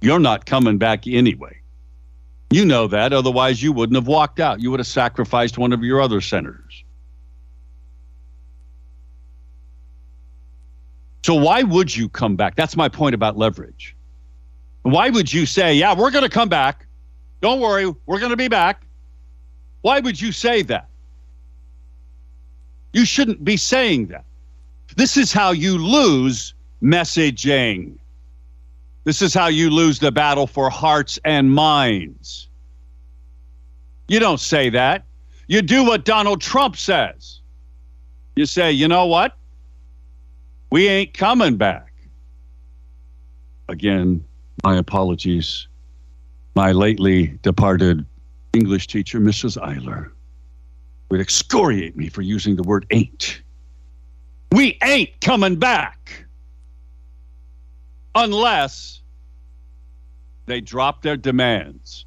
You're 0.00 0.18
not 0.18 0.46
coming 0.46 0.78
back 0.78 1.06
anyway. 1.06 1.60
You 2.50 2.64
know 2.64 2.86
that, 2.88 3.12
otherwise, 3.12 3.62
you 3.62 3.72
wouldn't 3.72 3.96
have 3.96 4.08
walked 4.08 4.40
out. 4.40 4.60
You 4.60 4.70
would 4.70 4.80
have 4.80 4.86
sacrificed 4.86 5.58
one 5.58 5.72
of 5.72 5.82
your 5.84 6.00
other 6.00 6.20
senators. 6.20 6.84
So, 11.22 11.34
why 11.34 11.62
would 11.62 11.94
you 11.94 12.08
come 12.08 12.36
back? 12.36 12.56
That's 12.56 12.76
my 12.76 12.88
point 12.88 13.14
about 13.14 13.36
leverage. 13.36 13.94
Why 14.82 15.10
would 15.10 15.30
you 15.30 15.44
say, 15.44 15.74
yeah, 15.74 15.94
we're 15.94 16.10
going 16.10 16.24
to 16.24 16.30
come 16.30 16.48
back? 16.48 16.86
Don't 17.42 17.60
worry, 17.60 17.94
we're 18.06 18.18
going 18.18 18.30
to 18.30 18.36
be 18.36 18.48
back. 18.48 18.86
Why 19.82 20.00
would 20.00 20.20
you 20.20 20.32
say 20.32 20.62
that? 20.62 20.88
You 22.94 23.04
shouldn't 23.04 23.44
be 23.44 23.58
saying 23.58 24.06
that. 24.06 24.24
This 24.96 25.18
is 25.18 25.32
how 25.32 25.50
you 25.50 25.76
lose 25.76 26.54
messaging. 26.82 27.98
This 29.04 29.22
is 29.22 29.32
how 29.32 29.46
you 29.46 29.70
lose 29.70 29.98
the 29.98 30.12
battle 30.12 30.46
for 30.46 30.70
hearts 30.70 31.18
and 31.24 31.50
minds. 31.50 32.48
You 34.08 34.20
don't 34.20 34.40
say 34.40 34.70
that. 34.70 35.04
You 35.46 35.62
do 35.62 35.84
what 35.84 36.04
Donald 36.04 36.40
Trump 36.40 36.76
says. 36.76 37.40
You 38.36 38.46
say, 38.46 38.70
you 38.70 38.86
know 38.86 39.06
what? 39.06 39.36
We 40.70 40.88
ain't 40.88 41.14
coming 41.14 41.56
back. 41.56 41.92
Again, 43.68 44.24
my 44.62 44.76
apologies. 44.76 45.66
My 46.54 46.72
lately 46.72 47.38
departed 47.42 48.04
English 48.52 48.88
teacher, 48.88 49.20
Mrs. 49.20 49.56
Eiler, 49.62 50.10
would 51.10 51.20
excoriate 51.20 51.96
me 51.96 52.08
for 52.08 52.22
using 52.22 52.56
the 52.56 52.62
word 52.62 52.86
ain't. 52.90 53.42
We 54.52 54.78
ain't 54.82 55.20
coming 55.20 55.56
back 55.56 56.26
unless 58.18 59.00
they 60.46 60.60
drop 60.60 61.02
their 61.02 61.16
demands. 61.16 62.04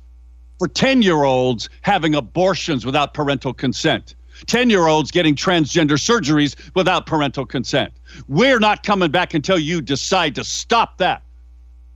For 0.60 0.67
10 0.67 1.02
year 1.02 1.24
olds 1.24 1.69
having 1.82 2.13
abortions 2.13 2.86
without 2.86 3.13
parental 3.13 3.54
consent, 3.54 4.15
10 4.47 4.69
year 4.69 4.88
olds 4.88 5.10
getting 5.10 5.36
transgender 5.36 5.97
surgeries 5.97 6.56
without 6.76 7.06
parental 7.06 7.45
consent. 7.45 7.93
We're 8.28 8.60
not 8.60 8.84
coming 8.84 9.10
back 9.10 9.34
until 9.34 9.58
you 9.58 9.82
decide 9.82 10.36
to 10.36 10.43
stop 10.43 10.97
that 10.97 11.24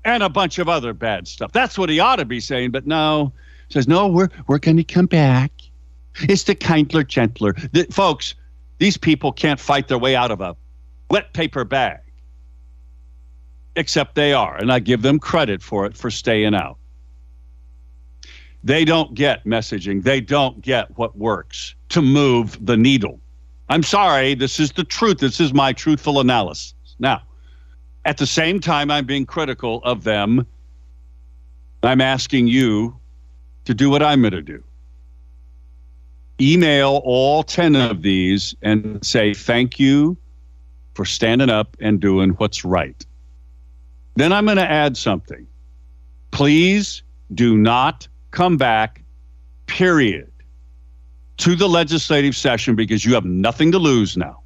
and 0.06 0.24
a 0.24 0.30
bunch 0.30 0.60
of 0.60 0.70
other 0.70 0.94
bad 0.94 1.28
stuff. 1.28 1.52
That's 1.52 1.78
what 1.78 1.90
he 1.90 2.00
ought 2.00 2.18
to 2.18 2.26
be 2.26 2.40
saying, 2.40 2.72
but 2.72 2.88
no. 2.88 3.34
He 3.68 3.74
says, 3.74 3.88
no, 3.88 4.08
we're, 4.08 4.30
we're 4.48 4.60
going 4.60 4.78
to 4.78 4.84
come 4.84 5.08
back. 5.08 5.52
It's 6.22 6.44
the 6.44 6.56
kindler, 6.56 7.04
gentler. 7.04 7.54
The, 7.74 7.88
folks, 7.92 8.36
these 8.78 8.96
people 8.96 9.32
can't 9.32 9.60
fight 9.60 9.88
their 9.88 9.98
way 9.98 10.16
out 10.16 10.32
of 10.32 10.40
a 10.40 10.56
wet 11.10 11.34
paper 11.34 11.66
bag 11.66 12.00
except 13.76 14.16
they 14.16 14.34
are. 14.34 14.56
And 14.58 14.72
I 14.72 14.80
give 14.80 15.02
them 15.02 15.20
credit 15.20 15.62
for 15.62 15.86
it 15.86 15.96
for 15.96 16.10
staying 16.10 16.56
out. 16.56 16.78
They 18.64 18.84
don't 18.84 19.14
get 19.14 19.46
messaging, 19.46 20.04
they 20.04 20.22
don't 20.22 20.62
get 20.62 20.98
what 20.98 21.18
works 21.18 21.76
to 21.90 22.02
move 22.02 22.58
the 22.66 22.76
needle. 22.76 23.20
I'm 23.70 23.84
sorry, 23.84 24.36
this 24.36 24.60
is 24.60 24.72
the 24.72 24.84
truth. 24.84 25.20
This 25.20 25.40
is 25.40 25.54
my 25.54 25.74
truthful 25.74 26.20
analysis. 26.20 26.74
Now, 27.00 27.22
at 28.06 28.18
the 28.18 28.28
same 28.28 28.60
time, 28.60 28.92
I'm 28.92 29.06
being 29.06 29.26
critical 29.26 29.82
of 29.84 30.04
them. 30.04 30.46
I'm 31.84 32.02
asking 32.02 32.48
you 32.48 32.96
to 33.66 33.74
do 33.74 33.90
what 33.90 34.02
I'm 34.02 34.22
going 34.22 34.34
to 34.34 34.42
do. 34.42 34.64
Email 36.40 37.02
all 37.04 37.44
10 37.44 37.76
of 37.76 38.02
these 38.02 38.56
and 38.62 39.04
say 39.06 39.34
thank 39.34 39.80
you 39.80 40.18
for 40.94 41.06
standing 41.06 41.50
up 41.50 41.76
and 41.80 42.00
doing 42.00 42.32
what's 42.32 42.66
right. 42.66 43.06
Then 44.16 44.32
I'm 44.32 44.46
going 44.46 44.58
to 44.58 44.70
add 44.70 44.96
something. 44.96 45.46
Please 46.32 47.04
do 47.34 47.58
not 47.58 48.08
come 48.32 48.58
back, 48.58 49.04
period, 49.68 50.32
to 51.38 51.56
the 51.56 51.68
legislative 51.68 52.36
session 52.36 52.76
because 52.76 53.04
you 53.04 53.14
have 53.14 53.26
nothing 53.26 53.72
to 53.74 53.80
lose 53.80 54.16
now. 54.16 54.42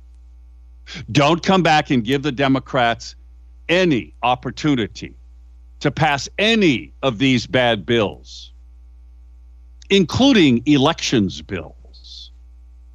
Don't 1.12 1.44
come 1.44 1.62
back 1.62 1.92
and 1.92 2.04
give 2.04 2.24
the 2.24 2.32
Democrats 2.32 3.16
any 3.68 4.16
opportunity 4.24 5.14
to 5.82 5.92
pass 5.92 6.28
any 6.40 6.92
of 7.04 7.20
these 7.20 7.46
bad 7.46 7.86
bills, 7.86 8.52
including 9.92 10.64
elections 10.66 11.44
bills, 11.44 12.32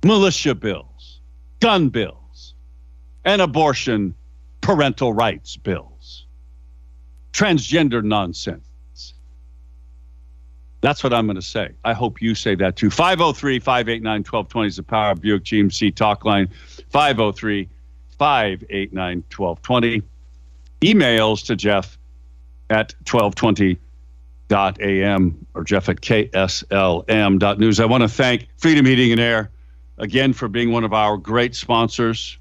militia 0.04 0.56
bills, 0.56 1.20
gun 1.60 1.88
bills, 1.88 2.54
and 3.24 3.40
abortion 3.40 4.14
parental 4.60 5.12
rights 5.12 5.56
bills 5.56 5.93
transgender 7.34 8.02
nonsense. 8.02 8.64
That's 10.80 11.02
what 11.02 11.12
I'm 11.12 11.26
going 11.26 11.36
to 11.36 11.42
say. 11.42 11.72
I 11.84 11.92
hope 11.94 12.22
you 12.22 12.34
say 12.34 12.54
that 12.56 12.76
too. 12.76 12.90
503 12.90 13.58
589 13.58 14.20
1220 14.20 14.68
is 14.68 14.76
the 14.76 14.82
Power 14.82 15.14
Buick 15.14 15.42
GMC 15.42 15.94
talk 15.94 16.24
line. 16.24 16.48
503 16.90 17.68
589 18.18 19.24
1220. 19.34 20.02
Emails 20.82 21.44
to 21.46 21.56
Jeff 21.56 21.98
at 22.70 22.94
1220.am 23.04 25.46
or 25.54 25.64
Jeff 25.64 25.88
at 25.88 26.02
KSLM.news. 26.02 27.80
I 27.80 27.86
want 27.86 28.02
to 28.02 28.08
thank 28.08 28.46
Freedom 28.58 28.84
Heating 28.84 29.12
and 29.12 29.20
Air 29.20 29.50
again 29.96 30.34
for 30.34 30.48
being 30.48 30.70
one 30.70 30.84
of 30.84 30.92
our 30.92 31.16
great 31.16 31.54
sponsors. 31.54 32.36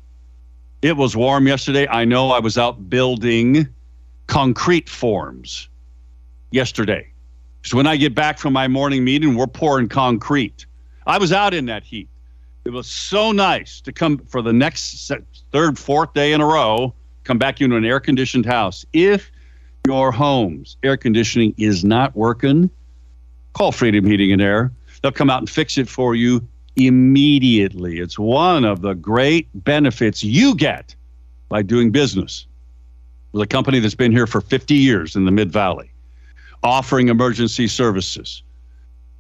It 0.82 0.98
was 0.98 1.16
warm 1.16 1.48
yesterday. 1.48 1.88
I 1.88 2.04
know 2.04 2.32
I 2.32 2.40
was 2.40 2.58
out 2.58 2.90
building 2.90 3.70
concrete 4.34 4.90
forms 4.90 5.70
yesterday. 6.50 7.08
So 7.62 7.78
when 7.78 7.86
I 7.86 7.98
get 7.98 8.16
back 8.16 8.40
from 8.40 8.52
my 8.52 8.68
morning 8.68 9.04
meeting, 9.04 9.36
we're 9.36 9.46
pouring 9.46 9.88
concrete. 9.88 10.66
I 11.06 11.20
was 11.20 11.32
out 11.32 11.54
in 11.54 11.68
that 11.68 11.84
heat. 11.84 12.10
It 12.66 12.72
was 12.72 12.88
so 12.88 13.32
nice 13.32 13.80
to 13.82 13.92
come 13.92 14.18
for 14.18 14.42
the 14.42 14.52
next 14.52 15.12
third, 15.52 15.78
fourth 15.78 16.14
day 16.16 16.34
in 16.34 16.42
a 16.42 16.48
row, 16.48 16.96
come 17.26 17.38
back 17.38 17.62
into 17.62 17.76
an 17.76 17.86
air 17.86 18.00
conditioned 18.00 18.48
house. 18.48 18.88
If 18.92 19.32
your 19.86 20.12
home's 20.12 20.78
air 20.82 20.98
conditioning 20.98 21.54
is 21.60 21.86
not 21.86 22.16
working, 22.16 22.72
call 23.54 23.72
Freedom 23.72 24.04
Heating 24.04 24.32
and 24.32 24.42
Air. 24.42 24.72
They'll 25.04 25.12
come 25.12 25.30
out 25.30 25.42
and 25.42 25.50
fix 25.50 25.78
it 25.78 25.88
for 25.88 26.16
you 26.16 26.42
immediately. 26.76 28.00
It's 28.00 28.18
one 28.18 28.66
of 28.66 28.82
the 28.82 28.96
great 28.96 29.48
benefits 29.64 30.24
you 30.24 30.56
get 30.56 30.96
by 31.50 31.62
doing 31.62 31.92
business 31.92 32.48
a 33.42 33.48
company 33.48 33.80
that's 33.80 33.96
been 33.96 34.12
here 34.12 34.28
for 34.28 34.42
50 34.42 34.76
years 34.76 35.16
in 35.16 35.26
the 35.26 35.32
Mid 35.32 35.52
Valley, 35.52 35.90
offering 36.62 37.10
emergency 37.10 37.68
services. 37.68 38.44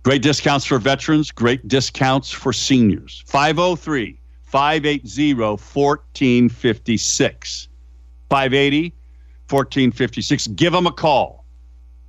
Great 0.03 0.21
discounts 0.21 0.65
for 0.65 0.77
veterans, 0.77 1.31
great 1.31 1.67
discounts 1.67 2.29
for 2.29 2.53
seniors. 2.53 3.23
503 3.25 4.19
580 4.43 5.33
1456. 5.33 7.67
580 8.29 8.93
1456. 9.49 10.47
Give 10.47 10.73
them 10.73 10.87
a 10.87 10.91
call. 10.91 11.45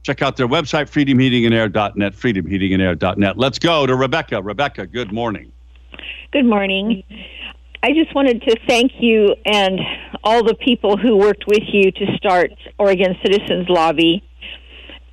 Check 0.02 0.20
out 0.20 0.36
their 0.36 0.48
website, 0.48 0.90
freedomheatingandair.net, 0.90 2.12
freedomheatingandair.net. 2.12 3.38
Let's 3.38 3.58
go 3.58 3.86
to 3.86 3.94
Rebecca. 3.94 4.42
Rebecca, 4.42 4.86
good 4.86 5.10
morning. 5.12 5.50
Good 6.32 6.44
morning. 6.44 7.02
I 7.84 7.92
just 7.92 8.14
wanted 8.14 8.40
to 8.44 8.56
thank 8.66 8.92
you 8.98 9.36
and 9.44 9.78
all 10.22 10.42
the 10.42 10.54
people 10.54 10.96
who 10.96 11.18
worked 11.18 11.44
with 11.46 11.64
you 11.70 11.92
to 11.92 12.16
start 12.16 12.50
Oregon 12.78 13.14
Citizens 13.22 13.68
Lobby 13.68 14.24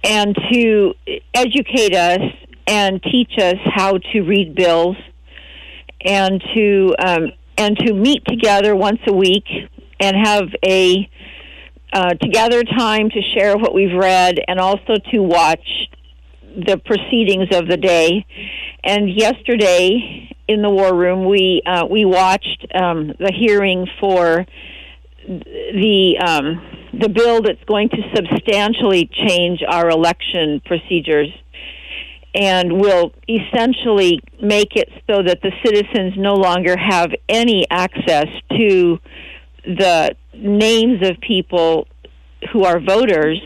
and 0.05 0.34
to 0.53 0.93
educate 1.34 1.93
us 1.93 2.21
and 2.67 3.03
teach 3.03 3.34
us 3.38 3.57
how 3.65 3.97
to 4.13 4.21
read 4.21 4.55
bills 4.55 4.95
and 6.05 6.41
to 6.55 6.95
um, 7.05 7.31
and 7.57 7.77
to 7.79 7.93
meet 7.93 8.23
together 8.23 8.73
once 8.73 9.01
a 9.05 9.13
week 9.13 9.49
and 9.99 10.15
have 10.25 10.47
a 10.65 11.10
uh, 11.91 12.13
together 12.21 12.63
time 12.63 13.10
to 13.10 13.21
share 13.36 13.57
what 13.57 13.73
we've 13.73 13.97
read 13.97 14.39
and 14.47 14.62
also 14.62 14.95
to 15.12 15.19
watch 15.19 15.89
the 16.55 16.77
proceedings 16.77 17.55
of 17.55 17.67
the 17.67 17.77
day. 17.77 18.25
And 18.83 19.09
yesterday 19.09 20.29
in 20.47 20.61
the 20.61 20.69
war 20.69 20.95
room, 20.95 21.25
we 21.25 21.61
uh, 21.65 21.85
we 21.89 22.05
watched 22.05 22.65
um, 22.73 23.13
the 23.19 23.31
hearing 23.33 23.87
for 23.99 24.45
the 25.27 26.17
um, 26.25 26.61
the 26.99 27.09
bill 27.09 27.41
that's 27.41 27.63
going 27.65 27.89
to 27.89 28.01
substantially 28.15 29.09
change 29.13 29.61
our 29.67 29.89
election 29.89 30.61
procedures 30.65 31.29
and 32.33 32.79
will 32.79 33.13
essentially 33.27 34.21
make 34.41 34.75
it 34.75 34.89
so 35.09 35.21
that 35.21 35.41
the 35.41 35.51
citizens 35.65 36.13
no 36.17 36.33
longer 36.33 36.77
have 36.77 37.11
any 37.27 37.65
access 37.69 38.27
to 38.49 38.99
the 39.65 40.15
names 40.33 41.07
of 41.07 41.19
people 41.19 41.87
who 42.51 42.63
are 42.63 42.79
voters. 42.79 43.39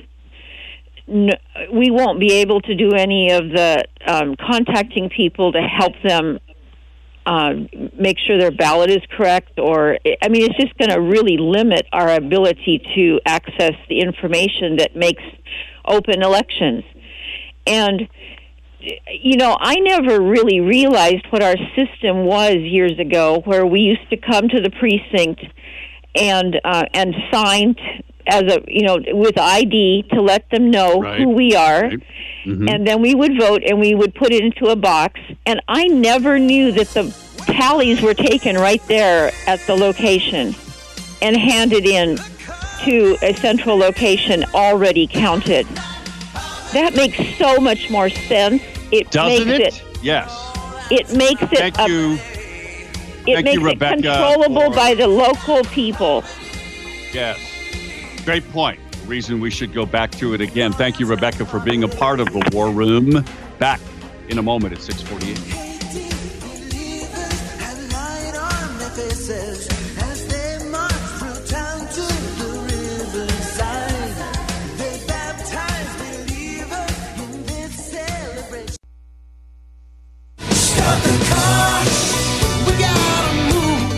We 1.08 1.92
won't 1.92 2.20
be 2.20 2.34
able 2.34 2.62
to 2.62 2.76
do 2.76 2.92
any 2.94 3.32
of 3.32 3.50
the 3.50 3.86
um, 4.08 4.36
contacting 4.36 5.10
people 5.10 5.52
to 5.52 5.62
help 5.62 5.94
them 6.04 6.40
uh, 7.26 7.54
make 7.98 8.18
sure 8.20 8.40
their 8.40 8.52
ballot 8.52 8.90
is 8.90 9.02
correct, 9.16 9.60
or 9.60 9.98
I 10.22 10.30
mean, 10.30 10.44
it's 10.44 10.58
just 10.58 10.78
going 10.78 10.92
to 10.92 11.02
really 11.02 11.38
limit 11.38 11.88
our 11.92 12.10
ability 12.14 12.84
to 12.96 13.20
access 13.26 13.74
the 13.90 14.00
information 14.00 14.78
that 14.78 14.96
makes 14.96 15.24
open 15.88 16.22
elections. 16.22 16.84
And 17.66 18.08
you 19.12 19.38
know, 19.38 19.58
I 19.60 19.76
never 19.80 20.22
really 20.22 20.60
realized 20.60 21.26
what 21.32 21.42
our 21.42 21.56
system 21.76 22.26
was 22.26 22.58
years 22.58 23.00
ago, 23.00 23.42
where 23.46 23.66
we 23.66 23.80
used 23.80 24.08
to 24.12 24.18
come 24.18 24.48
to 24.50 24.62
the 24.62 24.70
precinct 24.70 25.44
and 26.14 26.60
uh, 26.64 26.86
and 26.94 27.16
sign 27.32 27.76
as 28.28 28.44
a 28.44 28.64
you 28.68 28.84
know 28.84 28.98
with 29.08 29.38
ID 29.38 30.04
to 30.12 30.22
let 30.22 30.50
them 30.50 30.72
know 30.72 31.02
right. 31.02 31.20
who 31.20 31.30
we 31.30 31.56
are. 31.56 31.84
Right. 31.84 32.04
Mm-hmm. 32.46 32.70
And 32.70 32.88
then 32.88 33.02
we 33.02 33.16
would 33.16 33.38
vote 33.40 33.64
and 33.66 33.80
we 33.80 33.96
would 33.96 34.14
put 34.14 34.32
it 34.32 34.44
into 34.44 34.68
a 34.68 34.76
box. 34.76 35.20
And 35.48 35.62
I 35.68 35.88
never 35.88 36.38
knew 36.38 36.72
that 36.74 36.90
the 36.90 37.12
tallies 37.46 38.02
were 38.02 38.14
taken 38.14 38.56
right 38.56 38.82
there 38.88 39.32
at 39.48 39.60
the 39.62 39.76
location 39.76 40.54
and 41.22 41.36
handed 41.36 41.86
in 41.86 42.18
to 42.84 43.18
a 43.24 43.34
central 43.34 43.78
location 43.78 44.44
already 44.54 45.08
counted. 45.08 45.66
That 46.74 46.94
makes 46.96 47.18
so 47.38 47.58
much 47.58 47.90
more 47.90 48.10
sense. 48.10 48.62
It 48.92 49.10
Doesn't 49.10 49.48
makes 49.48 49.78
it? 49.78 49.82
it? 49.82 50.04
Yes. 50.04 50.32
It 50.92 51.16
makes 51.16 51.42
it. 51.42 51.50
Thank 51.50 51.80
a, 51.80 51.90
you. 51.90 52.14
It 52.14 53.36
Thank 53.36 53.46
makes 53.46 53.62
you, 53.62 53.68
it 53.70 53.80
controllable 53.80 54.70
by 54.72 54.94
the 54.94 55.08
local 55.08 55.64
people. 55.64 56.24
Yes. 57.12 57.40
Great 58.26 58.50
point. 58.52 58.80
Reason 59.06 59.40
we 59.40 59.52
should 59.52 59.72
go 59.72 59.86
back 59.86 60.10
to 60.14 60.34
it 60.34 60.42
again. 60.42 60.74
Thank 60.74 61.00
you, 61.00 61.06
Rebecca, 61.06 61.46
for 61.46 61.60
being 61.60 61.84
a 61.84 61.88
part 61.88 62.20
of 62.20 62.34
the 62.34 62.50
War 62.52 62.72
Room. 62.72 63.24
Back 63.60 63.80
in 64.30 64.40
a 64.40 64.42
moment 64.42 64.74
at 64.74 64.82
648. 64.82 65.62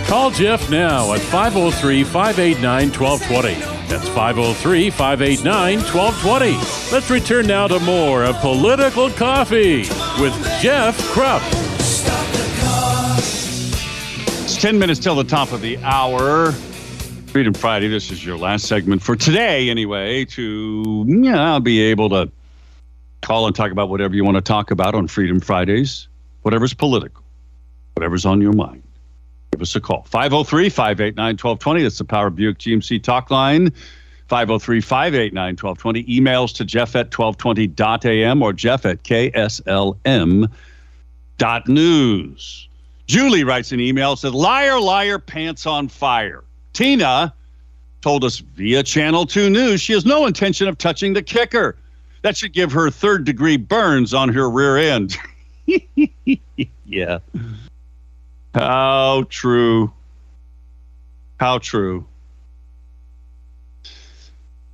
Call 0.08 0.32
Jeff 0.32 0.70
now 0.70 1.14
at 1.14 1.20
503 1.22 2.04
589 2.04 2.92
1220. 2.92 3.77
That's 3.88 4.10
503 4.10 4.90
589 4.90 5.78
1220. 5.78 6.92
Let's 6.92 7.10
return 7.10 7.48
now 7.48 7.68
to 7.68 7.80
more 7.80 8.26
of 8.26 8.36
Political 8.40 9.12
Coffee 9.12 9.84
with 10.20 10.34
Jeff 10.62 11.00
Kropf. 11.14 11.42
It's 14.44 14.62
10 14.62 14.78
minutes 14.78 15.00
till 15.00 15.16
the 15.16 15.24
top 15.24 15.54
of 15.54 15.62
the 15.62 15.78
hour. 15.84 16.52
Freedom 17.28 17.54
Friday. 17.54 17.88
This 17.88 18.12
is 18.12 18.26
your 18.26 18.38
last 18.38 18.66
segment 18.66 19.02
for 19.02 19.16
today, 19.16 19.70
anyway, 19.70 20.26
to 20.26 21.06
yeah, 21.08 21.60
be 21.60 21.80
able 21.80 22.10
to 22.10 22.30
call 23.22 23.48
and 23.48 23.56
talk 23.56 23.72
about 23.72 23.90
whatever 23.90 24.16
you 24.16 24.26
want 24.26 24.36
to 24.36 24.42
talk 24.42 24.72
about 24.72 24.96
on 24.96 25.08
Freedom 25.08 25.40
Fridays, 25.40 26.10
whatever's 26.42 26.74
political, 26.74 27.24
whatever's 27.94 28.26
on 28.26 28.42
your 28.42 28.54
mind 28.54 28.84
give 29.58 29.64
us 29.64 29.76
a 29.76 29.82
call. 29.82 30.04
503 30.04 30.70
589 30.70 31.26
1220. 31.34 31.84
That's 31.84 31.98
the 31.98 32.06
Power 32.06 32.30
Buick 32.30 32.60
GMC 32.60 33.02
talk 33.02 33.32
line. 33.32 33.72
503 34.28 34.82
589 34.82 35.56
1220. 35.56 36.04
Emails 36.04 36.54
to 36.56 36.64
jeff 36.66 36.96
at 36.96 37.10
1220.am 37.10 38.44
or 38.44 38.54
jeff 38.54 38.86
at 38.86 39.02
kslm.news. 39.04 39.98
Julie 43.08 43.44
writes 43.44 43.72
an 43.72 43.80
email 43.80 44.16
said, 44.16 44.34
Liar, 44.34 44.80
liar, 44.80 45.18
pants 45.18 45.66
on 45.66 45.88
fire. 45.88 46.44
Tina 46.74 47.34
told 48.02 48.24
us 48.24 48.38
via 48.38 48.84
Channel 48.84 49.26
2 49.26 49.50
News 49.50 49.82
she 49.82 49.94
has 49.94 50.06
no 50.06 50.28
intention 50.28 50.68
of 50.68 50.78
touching 50.78 51.14
the 51.14 51.24
kicker. 51.24 51.76
That 52.22 52.38
should 52.38 52.54
give 52.54 52.72
her 52.74 52.92
third 52.92 53.24
degree 53.24 53.58
burns 53.58 54.14
on 54.14 54.30
her 54.30 54.50
rear 54.50 54.78
end. 54.78 55.18
yeah. 56.86 57.20
How 58.54 59.26
true. 59.30 59.94
How 61.40 61.60
true. 61.60 62.06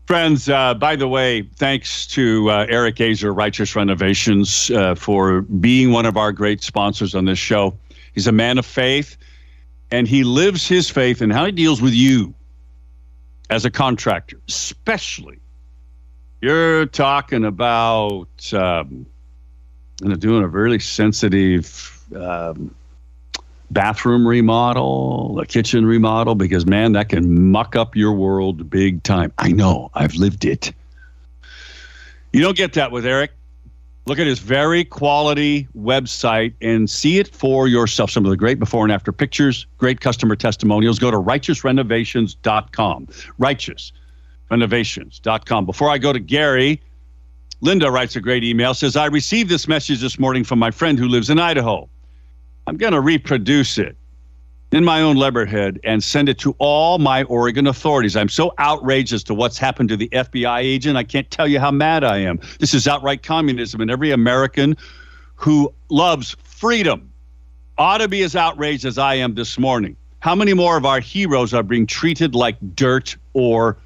Friends, 0.05 0.49
uh, 0.49 0.73
by 0.73 0.97
the 0.97 1.07
way, 1.07 1.43
thanks 1.55 2.05
to 2.07 2.49
uh, 2.49 2.65
Eric 2.69 2.97
Azer, 2.97 3.35
Righteous 3.35 3.75
Renovations, 3.75 4.69
uh, 4.71 4.95
for 4.95 5.41
being 5.41 5.91
one 5.91 6.05
of 6.05 6.17
our 6.17 6.33
great 6.33 6.61
sponsors 6.61 7.15
on 7.15 7.25
this 7.25 7.39
show. 7.39 7.73
He's 8.13 8.27
a 8.27 8.31
man 8.31 8.57
of 8.57 8.65
faith, 8.65 9.17
and 9.91 10.07
he 10.07 10.25
lives 10.25 10.67
his 10.67 10.89
faith 10.89 11.21
in 11.21 11.29
how 11.29 11.45
he 11.45 11.51
deals 11.53 11.81
with 11.81 11.93
you 11.93 12.33
as 13.49 13.63
a 13.63 13.71
contractor, 13.71 14.39
especially. 14.49 15.39
You're 16.41 16.85
talking 16.87 17.45
about 17.45 18.53
um, 18.53 19.05
doing 19.97 20.43
a 20.43 20.47
really 20.47 20.79
sensitive 20.79 22.03
um, 22.13 22.75
bathroom 23.73 24.27
remodel, 24.27 25.39
a 25.39 25.45
kitchen 25.45 25.85
remodel, 25.85 26.35
because 26.35 26.65
man, 26.65 26.93
that 26.93 27.09
can 27.09 27.51
muck 27.51 27.75
up 27.75 27.95
your 27.95 28.13
world 28.13 28.69
big 28.69 29.03
time. 29.03 29.31
I 29.37 29.51
know, 29.51 29.91
I've 29.93 30.15
lived 30.15 30.45
it. 30.45 30.73
You 32.31 32.41
don't 32.41 32.57
get 32.57 32.73
that 32.73 32.91
with 32.91 33.05
Eric. 33.05 33.31
Look 34.05 34.19
at 34.19 34.27
his 34.27 34.39
very 34.39 34.83
quality 34.83 35.65
website 35.77 36.53
and 36.61 36.89
see 36.89 37.19
it 37.19 37.33
for 37.33 37.69
yourself. 37.69 38.11
Some 38.11 38.25
of 38.25 38.31
the 38.31 38.37
great 38.37 38.59
before 38.59 38.83
and 38.83 38.91
after 38.91 39.13
pictures, 39.13 39.65
great 39.77 40.01
customer 40.01 40.35
testimonials. 40.35 40.99
Go 40.99 41.09
to 41.09 41.17
righteousrenovations.com. 41.17 43.07
Righteousrenovations.com. 43.39 45.65
Before 45.65 45.89
I 45.89 45.97
go 45.97 46.11
to 46.11 46.19
Gary, 46.19 46.81
Linda 47.61 47.89
writes 47.89 48.17
a 48.17 48.21
great 48.21 48.43
email, 48.43 48.73
says, 48.73 48.97
I 48.97 49.05
received 49.05 49.49
this 49.49 49.69
message 49.69 50.01
this 50.01 50.19
morning 50.19 50.43
from 50.43 50.59
my 50.59 50.69
friend 50.69 50.99
who 50.99 51.07
lives 51.07 51.29
in 51.29 51.39
Idaho. 51.39 51.87
I'm 52.67 52.77
going 52.77 52.93
to 52.93 53.01
reproduce 53.01 53.77
it 53.77 53.97
in 54.71 54.83
my 54.83 55.01
own 55.01 55.17
letterhead 55.17 55.79
and 55.83 56.03
send 56.03 56.29
it 56.29 56.39
to 56.39 56.55
all 56.57 56.97
my 56.97 57.23
Oregon 57.23 57.67
authorities. 57.67 58.15
I'm 58.15 58.29
so 58.29 58.53
outraged 58.57 59.13
as 59.13 59.23
to 59.25 59.33
what's 59.33 59.57
happened 59.57 59.89
to 59.89 59.97
the 59.97 60.09
FBI 60.09 60.59
agent. 60.59 60.97
I 60.97 61.03
can't 61.03 61.29
tell 61.29 61.47
you 61.47 61.59
how 61.59 61.71
mad 61.71 62.03
I 62.03 62.17
am. 62.17 62.39
This 62.59 62.73
is 62.73 62.87
outright 62.87 63.21
communism, 63.21 63.81
and 63.81 63.91
every 63.91 64.11
American 64.11 64.77
who 65.35 65.73
loves 65.89 66.35
freedom 66.43 67.11
ought 67.77 67.97
to 67.99 68.07
be 68.07 68.23
as 68.23 68.35
outraged 68.35 68.85
as 68.85 68.97
I 68.97 69.15
am 69.15 69.35
this 69.35 69.59
morning. 69.59 69.95
How 70.19 70.33
many 70.33 70.53
more 70.53 70.77
of 70.77 70.85
our 70.85 71.01
heroes 71.01 71.53
are 71.53 71.63
being 71.63 71.85
treated 71.85 72.33
like 72.33 72.55
dirt 72.75 73.17
or 73.33 73.77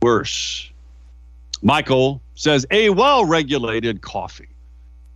worse? 0.00 0.70
Michael 1.62 2.22
says 2.34 2.64
a 2.70 2.88
well 2.88 3.26
regulated 3.26 4.00
coffee 4.00 4.48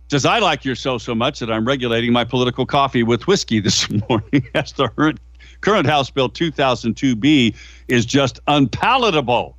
says, 0.09 0.25
I 0.25 0.39
like 0.39 0.63
your 0.65 0.75
show 0.75 0.97
so 0.97 1.15
much 1.15 1.39
that 1.39 1.51
I'm 1.51 1.65
regulating 1.65 2.13
my 2.13 2.23
political 2.23 2.65
coffee 2.65 3.03
with 3.03 3.27
whiskey 3.27 3.59
this 3.59 3.89
morning 4.09 4.47
as 4.53 4.71
the 4.73 5.17
current 5.61 5.87
House 5.87 6.09
Bill 6.09 6.29
2002B 6.29 7.55
is 7.87 8.05
just 8.05 8.39
unpalatable. 8.47 9.55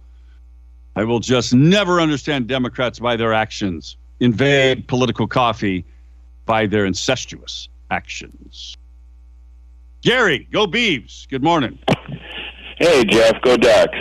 I 0.95 1.05
will 1.05 1.21
just 1.21 1.53
never 1.53 2.01
understand 2.01 2.47
Democrats 2.47 2.99
by 2.99 3.17
their 3.17 3.35
actions, 3.35 3.97
invade 4.21 4.89
political 4.89 5.27
coffee 5.27 5.85
by 6.47 6.67
their 6.67 6.87
incestuous 6.87 7.69
actions. 7.91 8.77
Gary, 10.01 10.49
go 10.53 10.67
Beavs. 10.67 11.29
Good 11.29 11.43
morning. 11.43 11.79
Hey, 12.79 13.05
Jeff, 13.05 13.41
go 13.43 13.57
Ducks. 13.57 13.99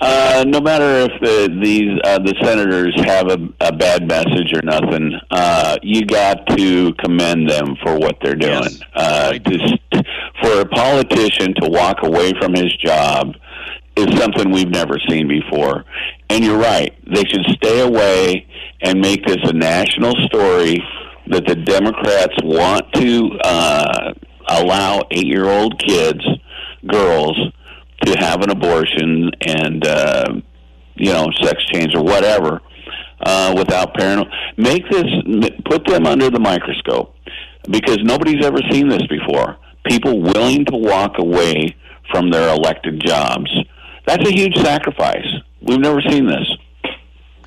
Uh, 0.00 0.44
no 0.46 0.60
matter 0.60 1.10
if 1.10 1.20
the 1.20 1.58
these 1.60 1.98
uh, 2.04 2.18
the 2.18 2.34
senators 2.42 2.94
have 3.04 3.28
a, 3.28 3.38
a 3.60 3.70
bad 3.70 4.08
message 4.08 4.50
or 4.54 4.62
nothing, 4.62 5.12
uh, 5.30 5.76
you 5.82 6.06
got 6.06 6.46
to 6.56 6.94
commend 6.94 7.48
them 7.48 7.76
for 7.82 7.98
what 7.98 8.16
they're 8.22 8.34
doing. 8.34 8.62
Yes. 8.62 8.80
Uh, 8.94 9.32
just 9.34 9.76
for 10.42 10.60
a 10.60 10.66
politician 10.66 11.52
to 11.60 11.68
walk 11.68 11.98
away 12.02 12.32
from 12.40 12.54
his 12.54 12.74
job 12.78 13.34
is 13.94 14.06
something 14.18 14.50
we've 14.50 14.70
never 14.70 14.98
seen 15.06 15.28
before. 15.28 15.84
And 16.30 16.42
you're 16.42 16.58
right; 16.58 16.96
they 17.06 17.24
should 17.24 17.44
stay 17.50 17.80
away 17.80 18.46
and 18.80 19.00
make 19.00 19.26
this 19.26 19.38
a 19.42 19.52
national 19.52 20.14
story 20.28 20.82
that 21.26 21.46
the 21.46 21.56
Democrats 21.56 22.34
want 22.42 22.90
to 22.94 23.38
uh, 23.44 24.14
allow 24.48 25.02
eight-year-old 25.10 25.78
kids, 25.78 26.24
girls 26.86 27.36
to 28.04 28.16
have 28.18 28.42
an 28.42 28.50
abortion 28.50 29.30
and 29.46 29.86
uh, 29.86 30.32
you 30.94 31.12
know 31.12 31.30
sex 31.42 31.64
change 31.66 31.94
or 31.94 32.02
whatever 32.02 32.60
uh, 33.20 33.54
without 33.56 33.94
parental. 33.94 34.26
Make 34.56 34.88
this 34.90 35.06
put 35.64 35.84
them 35.86 36.06
under 36.06 36.30
the 36.30 36.40
microscope 36.40 37.14
because 37.70 37.98
nobody's 38.02 38.44
ever 38.44 38.58
seen 38.70 38.88
this 38.88 39.06
before. 39.06 39.56
People 39.84 40.20
willing 40.20 40.64
to 40.66 40.76
walk 40.76 41.18
away 41.18 41.74
from 42.10 42.30
their 42.30 42.54
elected 42.54 43.00
jobs. 43.00 43.50
That's 44.06 44.26
a 44.28 44.32
huge 44.32 44.56
sacrifice. 44.56 45.26
We've 45.62 45.78
never 45.78 46.00
seen 46.02 46.26
this. 46.26 46.50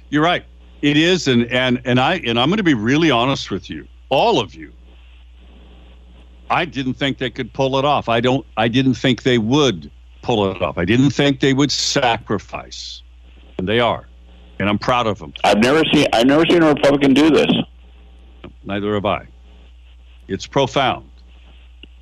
You're 0.09 0.23
right. 0.23 0.45
It 0.81 0.97
is, 0.97 1.27
and 1.27 1.45
and 1.45 1.81
and 1.85 1.99
I 1.99 2.15
and 2.25 2.39
I'm 2.39 2.49
going 2.49 2.57
to 2.57 2.63
be 2.63 2.73
really 2.73 3.09
honest 3.09 3.49
with 3.51 3.69
you, 3.69 3.87
all 4.09 4.39
of 4.39 4.53
you. 4.53 4.71
I 6.49 6.65
didn't 6.65 6.95
think 6.95 7.17
they 7.17 7.29
could 7.29 7.51
pull 7.53 7.77
it 7.77 7.85
off. 7.85 8.09
I 8.09 8.19
don't. 8.19 8.45
I 8.57 8.67
didn't 8.67 8.95
think 8.95 9.23
they 9.23 9.37
would 9.37 9.89
pull 10.23 10.49
it 10.51 10.61
off. 10.61 10.77
I 10.79 10.85
didn't 10.85 11.11
think 11.11 11.39
they 11.39 11.53
would 11.53 11.71
sacrifice, 11.71 13.03
and 13.59 13.67
they 13.67 13.79
are, 13.79 14.07
and 14.59 14.67
I'm 14.67 14.79
proud 14.79 15.05
of 15.05 15.19
them. 15.19 15.33
I've 15.43 15.59
never 15.59 15.83
seen 15.93 16.07
I've 16.13 16.25
never 16.25 16.45
seen 16.45 16.63
a 16.63 16.67
Republican 16.69 17.13
do 17.13 17.29
this. 17.29 17.51
Neither 18.65 18.93
have 18.95 19.05
I. 19.05 19.27
It's 20.27 20.47
profound, 20.47 21.09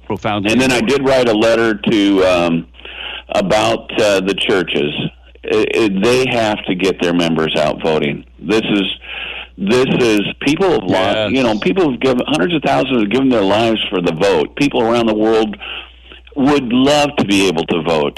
profound. 0.05 0.49
And 0.49 0.61
then 0.61 0.71
I 0.71 0.79
did 0.81 1.03
write 1.05 1.27
a 1.27 1.33
letter 1.33 1.73
to 1.75 2.23
um, 2.23 2.67
about 3.29 3.91
uh, 3.99 4.21
the 4.21 4.35
churches. 4.35 4.93
It, 5.43 5.69
it, 5.75 6.03
they 6.03 6.25
have 6.31 6.63
to 6.65 6.75
get 6.75 7.01
their 7.01 7.13
members 7.13 7.55
out 7.55 7.81
voting. 7.83 8.25
This 8.39 8.61
is 8.61 8.83
this 9.57 9.87
is 9.99 10.21
people 10.41 10.69
have 10.69 10.83
Yes. 10.87 11.15
lost. 11.15 11.33
You 11.33 11.43
know, 11.43 11.59
people 11.59 11.91
have 11.91 11.99
given 11.99 12.23
hundreds 12.27 12.53
of 12.55 12.61
thousands 12.63 13.01
have 13.01 13.09
given 13.09 13.29
their 13.29 13.41
lives 13.43 13.79
for 13.89 14.01
the 14.01 14.13
vote. 14.13 14.55
People 14.55 14.81
around 14.83 15.07
the 15.07 15.15
world 15.15 15.57
would 16.35 16.71
love 16.71 17.15
to 17.17 17.25
be 17.25 17.47
able 17.47 17.65
to 17.65 17.81
vote, 17.81 18.17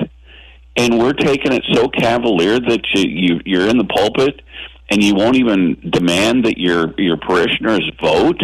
and 0.76 1.00
we're 1.00 1.14
taking 1.14 1.54
it 1.54 1.64
so 1.74 1.88
cavalier 1.88 2.60
that 2.60 2.82
you, 2.94 3.10
you 3.10 3.42
you're 3.46 3.68
in 3.68 3.78
the 3.78 3.86
pulpit 3.86 4.42
and 4.90 5.04
you 5.04 5.16
won't 5.16 5.36
even 5.36 5.78
demand 5.90 6.46
that 6.46 6.58
your 6.58 6.94
your 7.00 7.18
parishioners 7.18 7.90
vote. 8.02 8.42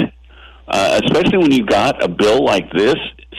Uh, 0.67 1.01
especially 1.03 1.38
when 1.39 1.51
you've 1.51 1.67
got 1.67 2.03
a 2.03 2.07
bill 2.07 2.43
like 2.45 2.72
this 2.72 2.95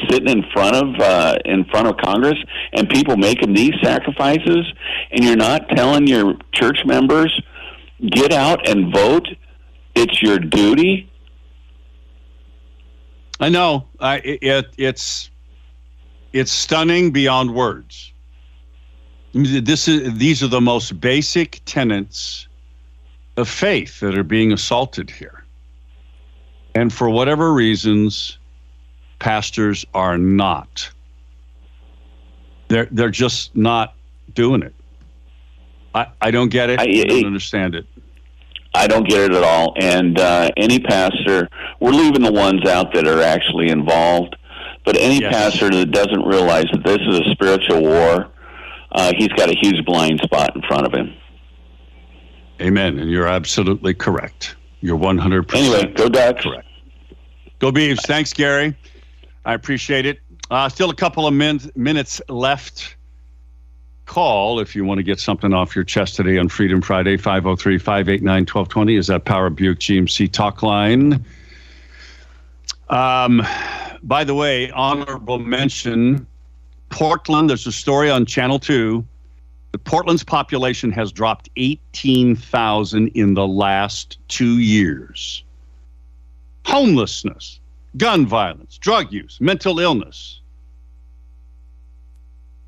sitting 0.08 0.28
in 0.28 0.44
front 0.52 0.74
of 0.76 1.00
uh, 1.00 1.36
in 1.44 1.64
front 1.66 1.86
of 1.86 1.96
Congress 1.96 2.38
and 2.72 2.88
people 2.88 3.16
making 3.16 3.54
these 3.54 3.74
sacrifices, 3.82 4.72
and 5.10 5.24
you're 5.24 5.36
not 5.36 5.68
telling 5.70 6.06
your 6.06 6.34
church 6.52 6.84
members 6.84 7.40
get 8.00 8.32
out 8.32 8.68
and 8.68 8.92
vote. 8.92 9.28
It's 9.94 10.22
your 10.22 10.38
duty. 10.38 11.10
I 13.38 13.48
know. 13.48 13.88
I 13.98 14.16
it, 14.18 14.66
it's 14.76 15.29
it's 16.32 16.52
stunning 16.52 17.10
beyond 17.10 17.54
words. 17.54 18.12
This 19.32 19.86
is 19.88 20.16
these 20.18 20.42
are 20.42 20.48
the 20.48 20.60
most 20.60 21.00
basic 21.00 21.60
tenets 21.64 22.48
of 23.36 23.48
faith 23.48 24.00
that 24.00 24.18
are 24.18 24.24
being 24.24 24.52
assaulted 24.52 25.08
here, 25.10 25.44
and 26.74 26.92
for 26.92 27.08
whatever 27.08 27.52
reasons, 27.52 28.38
pastors 29.20 29.86
are 29.94 30.18
not. 30.18 30.90
They're 32.68 32.88
they're 32.90 33.10
just 33.10 33.54
not 33.56 33.94
doing 34.34 34.62
it. 34.62 34.74
I, 35.94 36.06
I 36.20 36.30
don't 36.30 36.48
get 36.50 36.70
it. 36.70 36.80
I, 36.80 36.84
I- 36.84 37.04
don't 37.04 37.26
understand 37.26 37.74
it. 37.74 37.86
I 38.72 38.86
don't 38.86 39.08
get 39.08 39.18
it 39.22 39.32
at 39.32 39.42
all. 39.42 39.74
And 39.80 40.18
uh, 40.20 40.48
any 40.56 40.78
pastor, 40.78 41.48
we're 41.80 41.90
leaving 41.90 42.22
the 42.22 42.30
ones 42.32 42.64
out 42.68 42.94
that 42.94 43.04
are 43.08 43.20
actually 43.20 43.68
involved. 43.68 44.36
But 44.90 45.00
any 45.00 45.20
Yes. 45.20 45.32
pastor 45.32 45.70
that 45.70 45.92
doesn't 45.92 46.26
realize 46.26 46.64
that 46.72 46.82
this 46.84 46.98
is 47.06 47.20
a 47.20 47.30
spiritual 47.30 47.80
war, 47.82 48.26
uh, 48.90 49.12
he's 49.16 49.28
got 49.28 49.48
a 49.48 49.54
huge 49.56 49.84
blind 49.84 50.18
spot 50.18 50.50
in 50.56 50.62
front 50.62 50.84
of 50.84 50.92
him. 50.92 51.12
Amen. 52.60 52.98
And 52.98 53.08
you're 53.08 53.28
absolutely 53.28 53.94
correct. 53.94 54.56
You're 54.80 54.96
100% 54.96 55.54
Anyway, 55.54 55.92
go 55.94 56.08
Ducks. 56.08 56.42
correct. 56.42 56.66
Go 57.60 57.70
Beavs. 57.70 58.00
Thanks, 58.04 58.32
Gary. 58.32 58.74
I 59.44 59.54
appreciate 59.54 60.06
it. 60.06 60.18
Uh, 60.50 60.68
still 60.68 60.90
a 60.90 60.94
couple 60.96 61.24
of 61.24 61.34
min- 61.34 61.70
minutes 61.76 62.20
left. 62.28 62.96
Call 64.06 64.58
if 64.58 64.74
you 64.74 64.84
want 64.84 64.98
to 64.98 65.04
get 65.04 65.20
something 65.20 65.52
off 65.54 65.76
your 65.76 65.84
chest 65.84 66.16
today 66.16 66.36
on 66.36 66.48
Freedom 66.48 66.82
Friday, 66.82 67.16
503 67.16 67.78
589 67.78 68.40
1220 68.44 68.96
is 68.96 69.06
that 69.06 69.24
Power 69.24 69.50
Buick 69.50 69.78
GMC 69.78 70.26
talk 70.32 70.64
line. 70.64 71.24
Um, 72.88 73.46
by 74.02 74.24
the 74.24 74.34
way, 74.34 74.70
honorable 74.70 75.38
mention 75.38 76.26
Portland, 76.90 77.50
there's 77.50 77.66
a 77.66 77.72
story 77.72 78.10
on 78.10 78.26
Channel 78.26 78.58
2 78.58 79.04
Portland's 79.78 80.24
population 80.24 80.90
has 80.92 81.12
dropped 81.12 81.48
18,000 81.56 83.08
in 83.08 83.34
the 83.34 83.46
last 83.46 84.18
two 84.28 84.58
years. 84.58 85.44
Homelessness, 86.66 87.60
gun 87.96 88.26
violence, 88.26 88.78
drug 88.78 89.12
use, 89.12 89.38
mental 89.40 89.78
illness. 89.78 90.40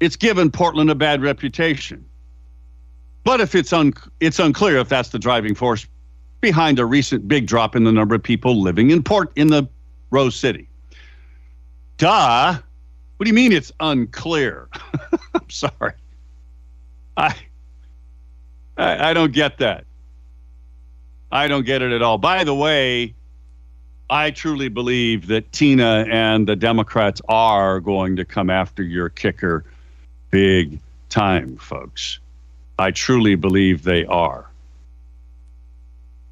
It's 0.00 0.16
given 0.16 0.50
Portland 0.50 0.90
a 0.90 0.94
bad 0.94 1.22
reputation. 1.22 2.04
But 3.24 3.40
if 3.40 3.54
it's 3.54 3.72
un- 3.72 3.94
it's 4.20 4.38
unclear 4.38 4.78
if 4.78 4.88
that's 4.88 5.10
the 5.10 5.18
driving 5.18 5.54
force 5.54 5.86
behind 6.40 6.78
a 6.80 6.86
recent 6.86 7.28
big 7.28 7.46
drop 7.46 7.76
in 7.76 7.84
the 7.84 7.92
number 7.92 8.14
of 8.14 8.22
people 8.22 8.60
living 8.60 8.90
in 8.90 9.02
port 9.02 9.32
in 9.36 9.48
the 9.48 9.68
Rose 10.10 10.34
City. 10.34 10.68
Duh. 12.02 12.58
What 13.16 13.24
do 13.24 13.28
you 13.28 13.32
mean 13.32 13.52
it's 13.52 13.70
unclear? 13.78 14.68
I'm 15.34 15.48
sorry. 15.48 15.92
I, 17.16 17.36
I 18.76 19.10
I 19.10 19.14
don't 19.14 19.32
get 19.32 19.58
that. 19.58 19.84
I 21.30 21.46
don't 21.46 21.64
get 21.64 21.80
it 21.80 21.92
at 21.92 22.02
all. 22.02 22.18
By 22.18 22.42
the 22.42 22.56
way, 22.56 23.14
I 24.10 24.32
truly 24.32 24.68
believe 24.68 25.28
that 25.28 25.52
Tina 25.52 26.04
and 26.10 26.44
the 26.48 26.56
Democrats 26.56 27.22
are 27.28 27.78
going 27.78 28.16
to 28.16 28.24
come 28.24 28.50
after 28.50 28.82
your 28.82 29.08
kicker 29.08 29.64
big 30.32 30.80
time, 31.08 31.56
folks. 31.56 32.18
I 32.80 32.90
truly 32.90 33.36
believe 33.36 33.84
they 33.84 34.06
are. 34.06 34.50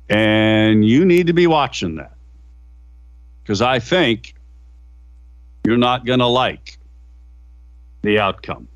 And 0.09 0.85
you 0.85 1.05
need 1.05 1.29
to 1.29 1.33
be 1.33 1.47
watching 1.47 1.95
that. 1.95 2.16
Because 3.45 3.62
I 3.62 3.79
think 3.79 4.35
you're 5.65 5.77
not 5.77 6.05
going 6.05 6.19
to 6.19 6.27
like 6.27 6.79
the 8.03 8.19
outcome. 8.19 8.69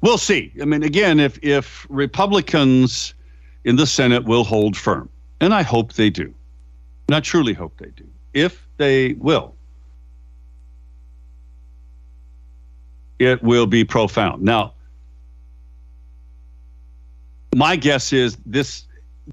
We'll 0.00 0.18
see. 0.18 0.52
I 0.60 0.64
mean, 0.64 0.82
again, 0.82 1.20
if 1.20 1.38
if 1.42 1.86
Republicans 1.88 3.14
in 3.64 3.76
the 3.76 3.86
Senate 3.86 4.24
will 4.24 4.44
hold 4.44 4.76
firm, 4.76 5.08
and 5.40 5.54
I 5.54 5.62
hope 5.62 5.94
they 5.94 6.10
do, 6.10 6.34
and 7.08 7.14
I 7.14 7.20
truly 7.20 7.52
hope 7.52 7.78
they 7.78 7.90
do, 7.96 8.06
if 8.32 8.66
they 8.76 9.14
will, 9.14 9.54
it 13.18 13.42
will 13.42 13.66
be 13.66 13.84
profound. 13.84 14.42
Now, 14.42 14.74
my 17.54 17.76
guess 17.76 18.12
is 18.12 18.36
this 18.44 18.84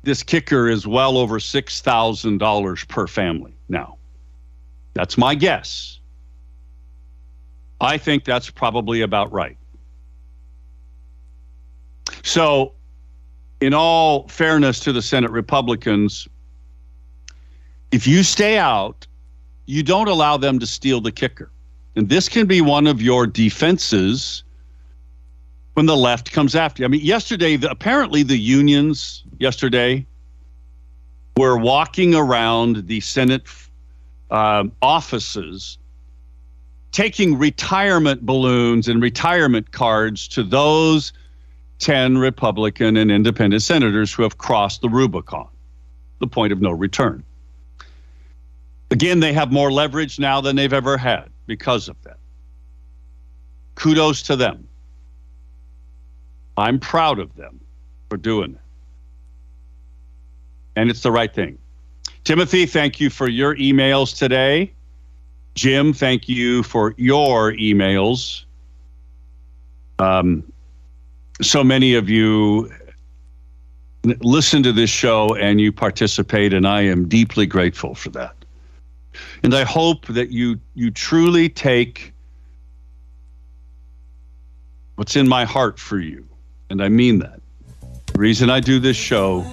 this 0.04 0.24
kicker 0.24 0.70
is 0.70 0.88
well 0.88 1.18
over 1.18 1.40
six 1.40 1.82
thousand 1.82 2.38
dollars 2.38 2.84
per 2.86 3.08
family 3.08 3.54
now. 3.68 3.98
That's 4.94 5.18
my 5.18 5.36
guess. 5.36 6.00
I 7.80 7.98
think 7.98 8.26
that's 8.26 8.50
probably 8.50 9.02
about 9.02 9.32
right. 9.32 9.58
So, 12.24 12.74
in 13.60 13.74
all 13.74 14.28
fairness 14.28 14.80
to 14.82 14.92
the 14.92 15.02
Senate 15.02 15.32
Republicans, 15.32 16.28
if 17.92 18.06
you 18.06 18.24
stay 18.24 18.58
out, 18.58 19.08
you 19.66 19.84
don't 19.84 20.08
allow 20.08 20.38
them 20.38 20.60
to 20.60 20.68
steal 20.68 21.02
the 21.02 21.12
kicker. 21.12 21.52
And 21.96 22.10
this 22.10 22.30
can 22.30 22.48
be 22.48 22.62
one 22.62 22.88
of 22.88 23.02
your 23.02 23.28
defenses 23.28 24.44
when 25.74 25.86
the 25.86 25.98
left 25.98 26.32
comes 26.32 26.56
after 26.56 26.84
you. 26.84 26.86
I 26.86 26.90
mean, 26.90 27.02
yesterday, 27.02 27.56
the, 27.56 27.70
apparently 27.70 28.24
the 28.24 28.38
unions 28.38 29.24
yesterday 29.40 30.06
were 31.38 31.58
walking 31.58 32.14
around 32.14 32.88
the 32.88 33.00
Senate 33.00 33.48
uh, 34.32 34.64
offices 34.82 35.78
taking 36.92 37.38
retirement 37.38 38.26
balloons 38.26 38.88
and 38.88 39.02
retirement 39.02 39.72
cards 39.72 40.28
to 40.28 40.44
those 40.44 41.14
10 41.80 42.18
Republican 42.18 42.98
and 42.98 43.12
independent 43.12 43.64
senators 43.64 44.14
who 44.14 44.24
have 44.24 44.38
crossed 44.38 44.82
the 44.82 44.90
Rubicon, 44.90 45.48
the 46.20 46.28
point 46.28 46.54
of 46.54 46.62
no 46.62 46.72
return. 46.72 47.24
Again, 48.92 49.22
they 49.22 49.34
have 49.34 49.52
more 49.52 49.72
leverage 49.72 50.20
now 50.20 50.42
than 50.42 50.56
they've 50.56 50.74
ever 50.74 50.98
had 50.98 51.30
because 51.48 51.88
of 51.88 51.96
that. 52.04 52.18
Kudos 53.76 54.22
to 54.24 54.36
them. 54.36 54.68
I'm 56.58 56.78
proud 56.80 57.20
of 57.20 57.36
them 57.36 57.60
for 58.10 58.18
doing 58.18 58.52
it. 58.52 58.62
And 60.76 60.90
it's 60.90 61.02
the 61.02 61.12
right 61.12 61.34
thing. 61.34 61.58
Timothy, 62.24 62.66
thank 62.66 63.00
you 63.00 63.10
for 63.10 63.28
your 63.28 63.56
emails 63.56 64.16
today. 64.16 64.72
Jim, 65.56 65.92
thank 65.92 66.30
you 66.30 66.64
for 66.64 66.94
your 66.98 67.54
emails. 67.54 68.44
Um, 70.00 70.52
so 71.42 71.64
many 71.64 71.96
of 71.96 72.10
you 72.10 72.72
listen 74.22 74.64
to 74.64 74.72
this 74.72 74.90
show 74.90 75.36
and 75.36 75.60
you 75.60 75.72
participate, 75.72 76.54
and 76.54 76.68
I 76.68 76.82
am 76.82 77.08
deeply 77.08 77.46
grateful 77.46 77.96
for 77.96 78.10
that. 78.10 78.36
And 79.44 79.54
I 79.54 79.64
hope 79.64 80.06
that 80.08 80.30
you 80.30 80.60
you 80.74 80.92
truly 80.92 81.50
take 81.50 82.14
what's 84.96 85.16
in 85.16 85.28
my 85.28 85.44
heart 85.44 85.80
for 85.80 86.00
you, 86.00 86.26
and 86.70 86.82
I 86.82 86.88
mean 86.88 87.20
that. 87.20 87.42
The 88.14 88.20
reason 88.20 88.50
I 88.50 88.60
do 88.60 88.80
this 88.80 88.98
show 88.98 89.46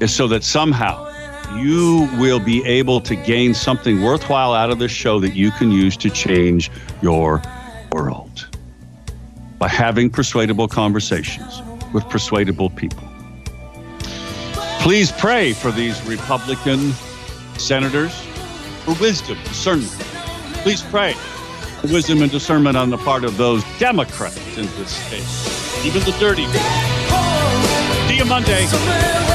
is 0.00 0.14
so 0.14 0.26
that 0.28 0.44
somehow 0.44 1.13
you 1.56 2.08
will 2.18 2.40
be 2.40 2.64
able 2.64 3.00
to 3.00 3.14
gain 3.14 3.54
something 3.54 4.02
worthwhile 4.02 4.52
out 4.52 4.70
of 4.70 4.78
this 4.78 4.92
show 4.92 5.20
that 5.20 5.34
you 5.34 5.50
can 5.52 5.70
use 5.70 5.96
to 5.98 6.10
change 6.10 6.70
your 7.02 7.42
world 7.92 8.48
by 9.58 9.68
having 9.68 10.10
persuadable 10.10 10.68
conversations 10.68 11.62
with 11.92 12.08
persuadable 12.08 12.70
people. 12.70 13.08
Please 14.80 15.10
pray 15.12 15.52
for 15.52 15.70
these 15.70 16.00
Republican 16.06 16.92
senators 17.56 18.12
for 18.84 18.94
wisdom, 19.00 19.38
and 19.38 19.48
discernment. 19.48 19.90
Please 20.62 20.82
pray 20.82 21.14
for 21.80 21.86
wisdom 21.88 22.22
and 22.22 22.30
discernment 22.30 22.76
on 22.76 22.90
the 22.90 22.98
part 22.98 23.24
of 23.24 23.36
those 23.36 23.64
Democrats 23.78 24.58
in 24.58 24.66
this 24.76 24.90
state, 24.90 25.86
even 25.86 26.02
the 26.02 26.16
dirty 26.18 26.44
ones. 26.44 28.08
See 28.08 28.18
you 28.18 28.24
Monday. 28.26 29.33